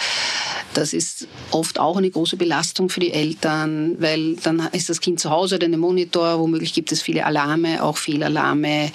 das 0.74 0.94
ist 0.94 1.28
oft 1.52 1.80
auch 1.80 1.98
eine 1.98 2.10
große 2.10 2.38
Belastung 2.38 2.90
für 2.90 3.00
die 3.00 3.12
Eltern, 3.12 3.96
weil 4.00 4.36
dann 4.36 4.68
ist 4.72 4.90
das 4.90 5.02
Kind 5.02 5.20
zu 5.20 5.30
Hause, 5.30 5.56
oder 5.56 5.66
einem 5.66 5.80
Monitor, 5.80 6.40
womöglich 6.40 6.74
gibt 6.74 6.92
es 6.92 7.02
viele 7.02 7.26
Alarme, 7.26 7.84
auch 7.84 7.98
Fehlalarme 7.98 8.92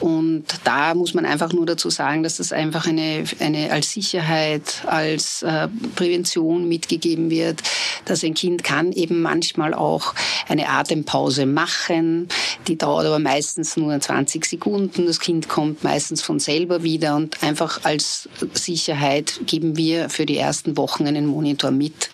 Und 0.00 0.44
da 0.64 0.94
muss 0.94 1.14
man 1.14 1.26
einfach 1.26 1.52
nur 1.52 1.66
dazu 1.66 1.90
sagen, 1.90 2.22
dass 2.22 2.36
das 2.36 2.52
einfach 2.52 2.86
eine, 2.86 3.24
eine 3.40 3.72
als 3.72 3.92
Sicherheit, 3.92 4.82
als 4.86 5.42
äh, 5.42 5.68
Prävention 5.96 6.68
mitgegeben 6.68 7.30
wird, 7.30 7.62
dass 8.10 8.24
ein 8.24 8.34
Kind 8.34 8.64
kann 8.64 8.92
eben 8.92 9.22
manchmal 9.22 9.74
auch 9.74 10.14
eine 10.48 10.68
Atempause 10.68 11.46
machen. 11.46 12.28
Die 12.66 12.76
dauert 12.76 13.06
aber 13.06 13.18
meistens 13.18 13.76
nur 13.76 13.98
20 13.98 14.44
Sekunden. 14.44 15.06
Das 15.06 15.20
Kind 15.20 15.48
kommt 15.48 15.84
meistens 15.84 16.22
von 16.22 16.38
selber 16.40 16.82
wieder 16.82 17.16
und 17.16 17.42
einfach 17.42 17.84
als 17.84 18.28
Sicherheit 18.54 19.40
geben 19.46 19.76
wir 19.76 20.08
für 20.10 20.26
die 20.26 20.38
ersten 20.38 20.76
Wochen 20.76 21.06
einen 21.06 21.26
Monitor 21.26 21.70
mit. 21.70 22.10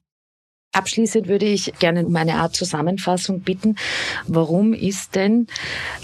Abschließend 0.75 1.29
würde 1.29 1.47
ich 1.47 1.73
gerne 1.79 2.05
um 2.05 2.17
eine 2.17 2.35
Art 2.35 2.57
Zusammenfassung 2.57 3.41
bitten. 3.41 3.77
Warum 4.27 4.75
ist 4.75 5.15
denn 5.15 5.47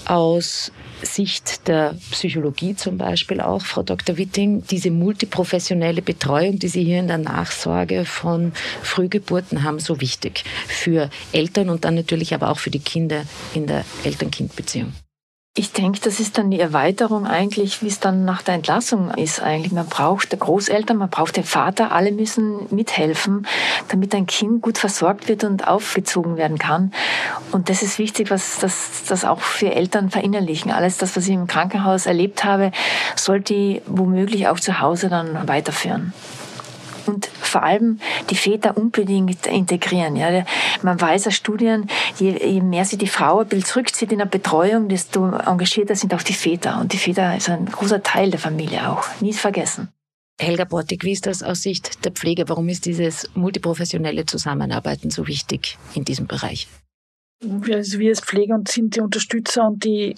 aus 0.07 0.71
Sicht 1.03 1.67
der 1.67 1.97
Psychologie 2.13 2.77
zum 2.77 2.97
Beispiel 2.97 3.41
auch, 3.41 3.63
Frau 3.63 3.83
Dr. 3.83 4.17
Witting, 4.17 4.63
diese 4.71 4.93
multiprofessionelle 4.93 6.03
Betreuung, 6.03 6.61
die 6.61 6.69
Sie 6.69 6.85
hier 6.85 7.01
in 7.01 7.09
der 7.09 7.19
Nachsorge 7.19 8.05
von 8.05 8.53
Frühgeburten 8.83 9.65
haben, 9.65 9.81
so 9.81 10.01
wichtig 10.01 10.45
für 10.69 11.11
Eltern 11.33 11.69
und 11.69 11.85
dann 11.85 11.97
natürlich 11.97 12.33
aber 12.33 12.49
auch 12.51 12.59
für 12.59 12.71
die 12.71 12.79
Kinder 12.79 13.25
in 13.55 13.67
der 13.67 13.85
Eltern-Kind-Beziehung? 14.05 14.93
Ich 15.57 15.73
denke, 15.73 15.99
das 16.01 16.21
ist 16.21 16.39
dann 16.39 16.53
die 16.53 16.61
Erweiterung 16.61 17.27
eigentlich, 17.27 17.83
wie 17.83 17.89
es 17.89 17.99
dann 17.99 18.25
nach 18.25 18.41
der 18.41 18.55
Entlassung 18.55 19.11
ist 19.11 19.43
eigentlich. 19.43 19.73
Man 19.73 19.89
braucht 19.89 20.39
Großeltern, 20.39 20.97
man 20.97 21.11
braucht 21.11 21.37
den 21.37 21.43
Vater, 21.43 21.91
alle 21.91 22.13
müssen 22.13 22.69
mithelfen, 22.71 23.49
damit 23.89 24.15
ein 24.15 24.27
Kind 24.27 24.63
gut 24.63 24.79
versorgt 24.79 25.27
wird 25.27 25.43
und 25.43 25.67
aufgezogen 25.67 26.37
werden 26.37 26.57
kann. 26.57 26.93
Und 27.51 27.69
das 27.69 27.83
ist 27.83 27.99
wichtig, 27.99 28.31
was 28.31 28.61
das, 28.61 29.03
das 29.09 29.25
auch 29.25 29.41
für 29.41 29.75
Eltern 29.75 30.11
verinnerlichen. 30.11 30.71
Alles 30.71 30.99
das, 30.99 31.17
was 31.17 31.27
ich 31.27 31.35
im 31.35 31.49
Krankenhaus 31.49 32.07
erlebt 32.07 32.45
habe, 32.45 32.71
sollte 33.17 33.53
ich 33.53 33.83
womöglich 33.87 34.47
auch 34.47 34.61
zu 34.61 34.79
Hause 34.79 35.09
dann 35.09 35.49
weiterführen 35.49 36.13
vor 37.51 37.63
allem 37.63 37.99
die 38.31 38.37
Väter 38.37 38.77
unbedingt 38.77 39.47
integrieren. 39.47 40.17
Ja. 40.17 40.45
Man 40.83 41.01
weiß 41.01 41.27
aus 41.27 41.35
Studien, 41.35 41.89
je, 42.19 42.31
je 42.31 42.61
mehr 42.61 42.85
sich 42.85 42.99
die 42.99 43.07
Frau 43.07 43.41
ein 43.41 43.49
bisschen 43.49 43.67
zurückzieht 43.67 44.13
in 44.13 44.19
der 44.19 44.27
Betreuung, 44.27 44.89
desto 44.89 45.31
engagierter 45.31 45.97
sind 45.97 46.15
auch 46.15 46.23
die 46.23 46.33
Väter. 46.33 46.81
Und 46.81 46.93
die 46.93 46.99
Väter 46.99 47.39
sind 47.41 47.55
ein 47.55 47.67
großer 47.67 48.03
Teil 48.03 48.31
der 48.31 48.41
Familie 48.41 48.89
auch. 48.89 49.05
Nie 49.21 49.33
vergessen. 49.33 49.89
Helga 50.41 50.65
Bortig, 50.65 51.05
wie 51.05 51.13
ist 51.13 51.27
das 51.27 51.43
aus 51.43 51.63
Sicht 51.63 52.05
der 52.05 52.13
Pflege? 52.13 52.49
Warum 52.49 52.69
ist 52.71 52.87
dieses 52.87 53.29
multiprofessionelle 53.35 54.25
Zusammenarbeiten 54.25 55.11
so 55.11 55.27
wichtig 55.27 55.77
in 55.95 56.05
diesem 56.05 56.27
Bereich? 56.27 56.67
Also 57.43 57.99
wir 57.99 58.11
als 58.11 58.21
Pfleger 58.21 58.55
und 58.55 58.69
sind 58.69 58.97
die 58.97 59.01
Unterstützer 59.01 59.67
und 59.67 59.83
die, 59.83 60.15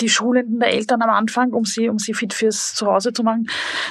die 0.00 0.08
Schulenden 0.08 0.58
der 0.58 0.72
Eltern 0.72 1.02
am 1.02 1.10
Anfang, 1.10 1.52
um 1.52 1.64
sie, 1.64 1.88
um 1.88 1.98
sie 2.00 2.14
fit 2.14 2.34
fürs 2.34 2.74
Zuhause 2.74 3.12
zu 3.12 3.22
machen, 3.22 3.48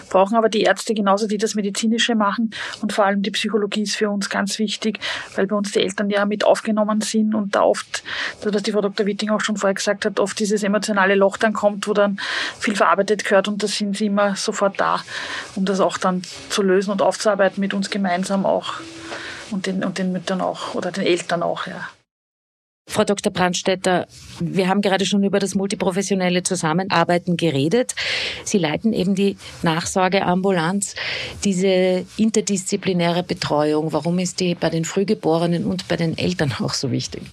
brauchen 0.09 0.35
aber 0.35 0.49
die 0.49 0.61
Ärzte 0.61 0.93
genauso, 0.93 1.27
die 1.27 1.37
das 1.37 1.55
Medizinische 1.55 2.15
machen. 2.15 2.51
Und 2.81 2.91
vor 2.91 3.05
allem 3.05 3.21
die 3.21 3.31
Psychologie 3.31 3.83
ist 3.83 3.95
für 3.95 4.09
uns 4.09 4.29
ganz 4.29 4.59
wichtig, 4.59 4.99
weil 5.35 5.47
bei 5.47 5.55
uns 5.55 5.71
die 5.71 5.79
Eltern 5.79 6.09
ja 6.09 6.25
mit 6.25 6.43
aufgenommen 6.43 6.99
sind 6.99 7.35
und 7.35 7.55
da 7.55 7.61
oft, 7.61 8.03
was 8.43 8.63
die 8.63 8.73
Frau 8.73 8.81
Dr. 8.81 9.05
Witting 9.05 9.29
auch 9.29 9.41
schon 9.41 9.55
vorher 9.55 9.75
gesagt 9.75 10.05
hat, 10.05 10.19
oft 10.19 10.37
dieses 10.37 10.61
emotionale 10.63 11.15
Loch 11.15 11.37
dann 11.37 11.53
kommt, 11.53 11.87
wo 11.87 11.93
dann 11.93 12.19
viel 12.59 12.75
verarbeitet 12.75 13.23
gehört 13.23 13.47
und 13.47 13.63
da 13.63 13.67
sind 13.67 13.95
sie 13.95 14.07
immer 14.07 14.35
sofort 14.35 14.79
da, 14.79 15.01
um 15.55 15.63
das 15.63 15.79
auch 15.79 15.97
dann 15.97 16.21
zu 16.49 16.61
lösen 16.61 16.91
und 16.91 17.01
aufzuarbeiten 17.01 17.61
mit 17.61 17.73
uns 17.73 17.89
gemeinsam 17.89 18.45
auch 18.45 18.73
und 19.51 19.67
den, 19.67 19.85
und 19.85 19.97
den 19.97 20.11
Müttern 20.11 20.41
auch 20.41 20.75
oder 20.75 20.91
den 20.91 21.05
Eltern 21.05 21.43
auch, 21.43 21.65
ja. 21.67 21.87
Frau 22.87 23.03
Dr. 23.03 23.31
Brandstetter, 23.31 24.07
wir 24.39 24.67
haben 24.67 24.81
gerade 24.81 25.05
schon 25.05 25.23
über 25.23 25.39
das 25.39 25.55
multiprofessionelle 25.55 26.43
Zusammenarbeiten 26.43 27.37
geredet. 27.37 27.95
Sie 28.43 28.57
leiten 28.57 28.93
eben 28.93 29.15
die 29.15 29.37
Nachsorgeambulanz, 29.63 30.95
diese 31.43 32.05
interdisziplinäre 32.17 33.23
Betreuung. 33.23 33.93
Warum 33.93 34.19
ist 34.19 34.39
die 34.39 34.53
bei 34.53 34.69
den 34.69 34.85
Frühgeborenen 34.85 35.65
und 35.65 35.87
bei 35.87 35.95
den 35.95 36.17
Eltern 36.17 36.53
auch 36.59 36.73
so 36.73 36.91
wichtig? 36.91 37.23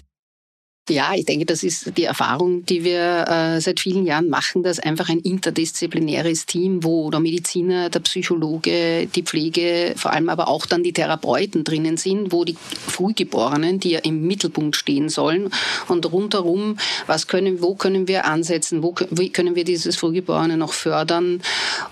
Ja, 0.91 1.15
ich 1.15 1.25
denke, 1.25 1.47
das 1.47 1.63
ist 1.63 1.97
die 1.97 2.03
Erfahrung, 2.03 2.67
die 2.67 2.83
wir 2.83 3.25
äh, 3.29 3.61
seit 3.61 3.79
vielen 3.79 4.07
Jahren 4.07 4.29
machen, 4.29 4.65
dass 4.65 4.81
einfach 4.81 5.09
ein 5.09 5.21
interdisziplinäres 5.21 6.47
Team, 6.47 6.83
wo 6.83 7.13
der 7.13 7.21
Mediziner, 7.21 7.91
der 7.91 8.01
Psychologe, 8.01 9.07
die 9.07 9.23
Pflege, 9.23 9.95
vor 9.97 10.13
allem 10.13 10.29
aber 10.29 10.49
auch 10.49 10.67
dann 10.67 10.83
die 10.83 10.93
Therapeuten 10.93 11.63
drinnen 11.63 11.97
sind, 11.97 12.33
wo 12.33 12.45
die 12.45 12.57
Frühgeborenen, 12.89 13.79
die 13.79 13.91
ja 13.91 14.01
im 14.01 14.27
Mittelpunkt 14.27 14.75
stehen 14.75 15.09
sollen 15.09 15.51
und 15.87 16.11
rundherum, 16.11 16.77
was 17.07 17.29
können, 17.29 17.63
wo 17.63 17.77
können 17.77 18.09
wir 18.09 18.25
ansetzen, 18.25 18.83
wo 18.83 18.93
wie 19.11 19.31
können 19.31 19.55
wir 19.55 19.63
dieses 19.63 19.95
Frühgeborene 19.95 20.57
noch 20.57 20.73
fördern 20.73 21.41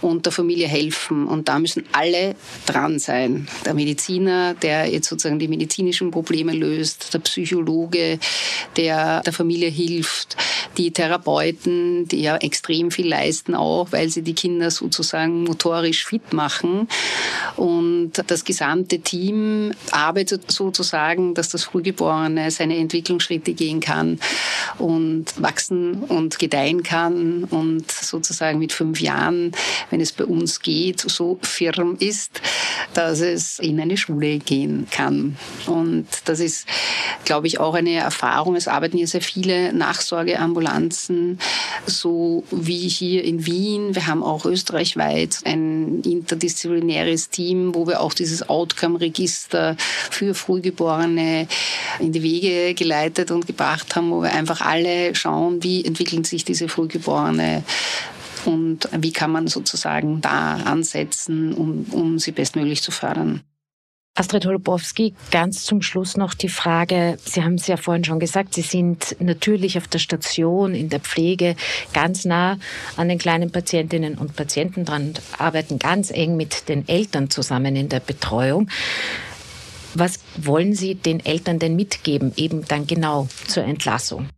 und 0.01 0.27
der 0.27 0.33
Familie 0.33 0.67
helfen. 0.67 1.29
Und 1.29 1.49
da 1.49 1.61
müssen 1.61 1.85
alle 1.93 2.35
dran 2.67 2.99
sein. 2.99 3.47
Der 3.65 3.75
Mediziner, 3.75 4.55
der 4.55 4.87
jetzt 4.87 5.09
sozusagen 5.09 5.39
die 5.39 5.47
medizinischen 5.47 6.11
Probleme 6.11 6.53
löst, 6.53 7.15
der 7.15 7.21
Psychologe, 7.21 8.19
der 8.77 8.88
der 8.89 9.33
Familie 9.33 9.69
hilft, 9.69 10.37
die 10.77 10.91
Therapeuten, 10.91 12.07
die 12.09 12.23
ja 12.23 12.37
extrem 12.37 12.91
viel 12.91 13.09
leisten 13.09 13.55
auch, 13.55 13.93
weil 13.93 14.09
sie 14.09 14.23
die 14.23 14.35
Kinder 14.35 14.71
sozusagen 14.71 15.45
motorisch 15.45 16.05
fit 16.07 16.33
machen. 16.33 16.89
Und 17.57 18.13
das 18.27 18.45
gesamte 18.45 19.01
Team 19.01 19.73
arbeitet 19.91 20.51
sozusagen, 20.51 21.35
dass 21.35 21.49
das 21.49 21.65
Frühgeborene 21.65 22.51
seine 22.51 22.77
Entwicklungsschritte 22.77 23.53
gehen 23.53 23.81
kann 23.81 24.19
und 24.79 25.41
wachsen 25.41 26.05
und 26.05 26.39
gedeihen 26.39 26.83
kann 26.83 27.45
und 27.45 27.91
sozusagen 27.91 28.59
mit 28.59 28.73
fünf 28.73 29.01
Jahren, 29.01 29.53
wenn 29.91 30.01
es 30.01 30.13
bei 30.13 30.25
uns 30.25 30.61
geht, 30.61 31.01
so 31.01 31.39
firm 31.43 31.97
ist, 31.99 32.41
dass 32.95 33.21
es 33.21 33.59
in 33.59 33.81
eine 33.81 33.97
Schule 33.97 34.39
gehen 34.39 34.87
kann. 34.91 35.37
Und 35.67 36.07
das 36.25 36.41
ist, 36.41 36.67
glaube 37.25 37.47
ich, 37.47 37.61
auch 37.61 37.75
eine 37.75 37.95
Erfahrung. 37.95 38.57
Es 38.57 38.69
arbeiten 38.79 38.97
hier 38.97 39.09
sehr 39.09 39.23
viele 39.23 39.73
Nachsorgeambulanzen, 39.73 41.41
so 41.85 42.45
wie 42.53 42.89
hier 42.89 43.25
in 43.25 43.45
Wien. 43.45 43.97
Wir 43.97 44.07
haben 44.07 44.23
auch 44.23 44.45
österreichweit 44.45 45.41
ein 45.45 46.01
interdisziplinäres 46.03 47.29
Team, 47.29 47.75
wo 47.75 47.89
wir 47.89 48.01
auch 48.01 48.15
dieses 48.15 48.49
Outcome-Register 48.49 49.77
für 50.11 50.33
Frühgeborene 50.35 51.49
in 51.99 52.13
die 52.13 52.23
Wege 52.23 52.75
geleitet 52.75 53.33
und 53.33 53.49
gebracht 53.49 53.97
haben, 53.97 54.13
wo 54.13 54.23
wir 54.23 54.33
einfach 54.33 54.61
alle 54.61 55.13
schauen, 55.17 55.61
wie 55.65 55.85
entwickeln 55.85 56.23
sich 56.23 56.45
diese 56.45 56.69
Frühgeborene 56.69 57.65
und 58.45 58.89
wie 58.97 59.13
kann 59.13 59.33
man 59.33 59.49
sozusagen 59.49 60.21
da 60.21 60.55
ansetzen, 60.55 61.53
um, 61.53 61.85
um 61.91 62.21
sie 62.21 62.31
bestmöglich 62.31 62.81
zu 62.81 62.93
fördern. 62.93 63.43
Astrid 64.19 64.47
Holubowski, 64.47 65.15
ganz 65.31 65.63
zum 65.63 65.81
Schluss 65.81 66.17
noch 66.17 66.35
die 66.35 66.49
Frage, 66.49 67.19
Sie 67.25 67.45
haben 67.45 67.55
es 67.55 67.69
ja 67.69 67.77
vorhin 67.77 68.03
schon 68.03 68.19
gesagt, 68.19 68.53
Sie 68.53 68.63
sind 68.63 69.15
natürlich 69.21 69.79
auf 69.79 69.87
der 69.87 70.01
Station, 70.01 70.75
in 70.75 70.89
der 70.89 70.99
Pflege 70.99 71.55
ganz 71.93 72.25
nah 72.25 72.59
an 72.97 73.09
den 73.09 73.19
kleinen 73.19 73.53
Patientinnen 73.53 74.19
und 74.19 74.35
Patienten 74.35 74.85
dran 74.85 75.15
arbeiten 75.39 75.79
ganz 75.79 76.11
eng 76.11 76.37
mit 76.37 76.69
den 76.69 76.89
Eltern 76.89 77.31
zusammen 77.31 77.77
in 77.77 77.89
der 77.89 78.01
Betreuung. 78.01 78.69
Was 79.95 80.19
wollen 80.37 80.75
Sie 80.75 80.97
den 80.97 81.25
Eltern 81.25 81.61
denn 81.61 81.77
mitgeben, 81.77 82.33
eben 82.35 82.65
dann 82.67 82.89
genau 82.89 83.29
zur 83.47 83.63
Entlassung? 83.63 84.29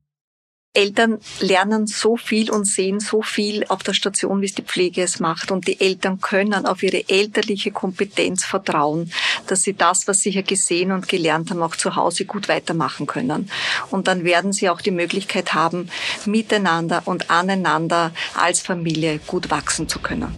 Eltern 0.72 1.18
lernen 1.40 1.88
so 1.88 2.16
viel 2.16 2.48
und 2.48 2.64
sehen 2.64 3.00
so 3.00 3.22
viel 3.22 3.64
auf 3.68 3.82
der 3.82 3.92
Station, 3.92 4.40
wie 4.40 4.46
es 4.46 4.54
die 4.54 4.62
Pflege 4.62 5.02
es 5.02 5.18
macht. 5.18 5.50
Und 5.50 5.66
die 5.66 5.80
Eltern 5.80 6.20
können 6.20 6.64
auf 6.64 6.84
ihre 6.84 7.08
elterliche 7.08 7.72
Kompetenz 7.72 8.44
vertrauen, 8.44 9.10
dass 9.48 9.64
sie 9.64 9.74
das, 9.74 10.06
was 10.06 10.20
sie 10.20 10.30
hier 10.30 10.44
gesehen 10.44 10.92
und 10.92 11.08
gelernt 11.08 11.50
haben, 11.50 11.60
auch 11.62 11.74
zu 11.74 11.96
Hause 11.96 12.24
gut 12.24 12.48
weitermachen 12.48 13.06
können. 13.06 13.50
Und 13.90 14.06
dann 14.06 14.22
werden 14.22 14.52
sie 14.52 14.68
auch 14.68 14.80
die 14.80 14.92
Möglichkeit 14.92 15.54
haben, 15.54 15.88
miteinander 16.24 17.02
und 17.04 17.30
aneinander 17.30 18.12
als 18.34 18.60
Familie 18.60 19.18
gut 19.26 19.50
wachsen 19.50 19.88
zu 19.88 19.98
können. 19.98 20.32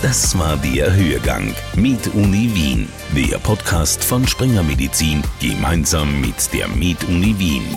Das 0.00 0.38
war 0.38 0.56
der 0.58 0.94
Hörgang 0.94 1.56
mit 1.74 2.06
Uni 2.14 2.48
Wien, 2.54 2.88
der 3.16 3.38
Podcast 3.38 4.04
von 4.04 4.26
Springer 4.28 4.62
Medizin 4.62 5.24
gemeinsam 5.40 6.20
mit 6.20 6.52
der 6.52 6.68
Med 6.68 7.02
Uni 7.08 7.36
Wien. 7.36 7.76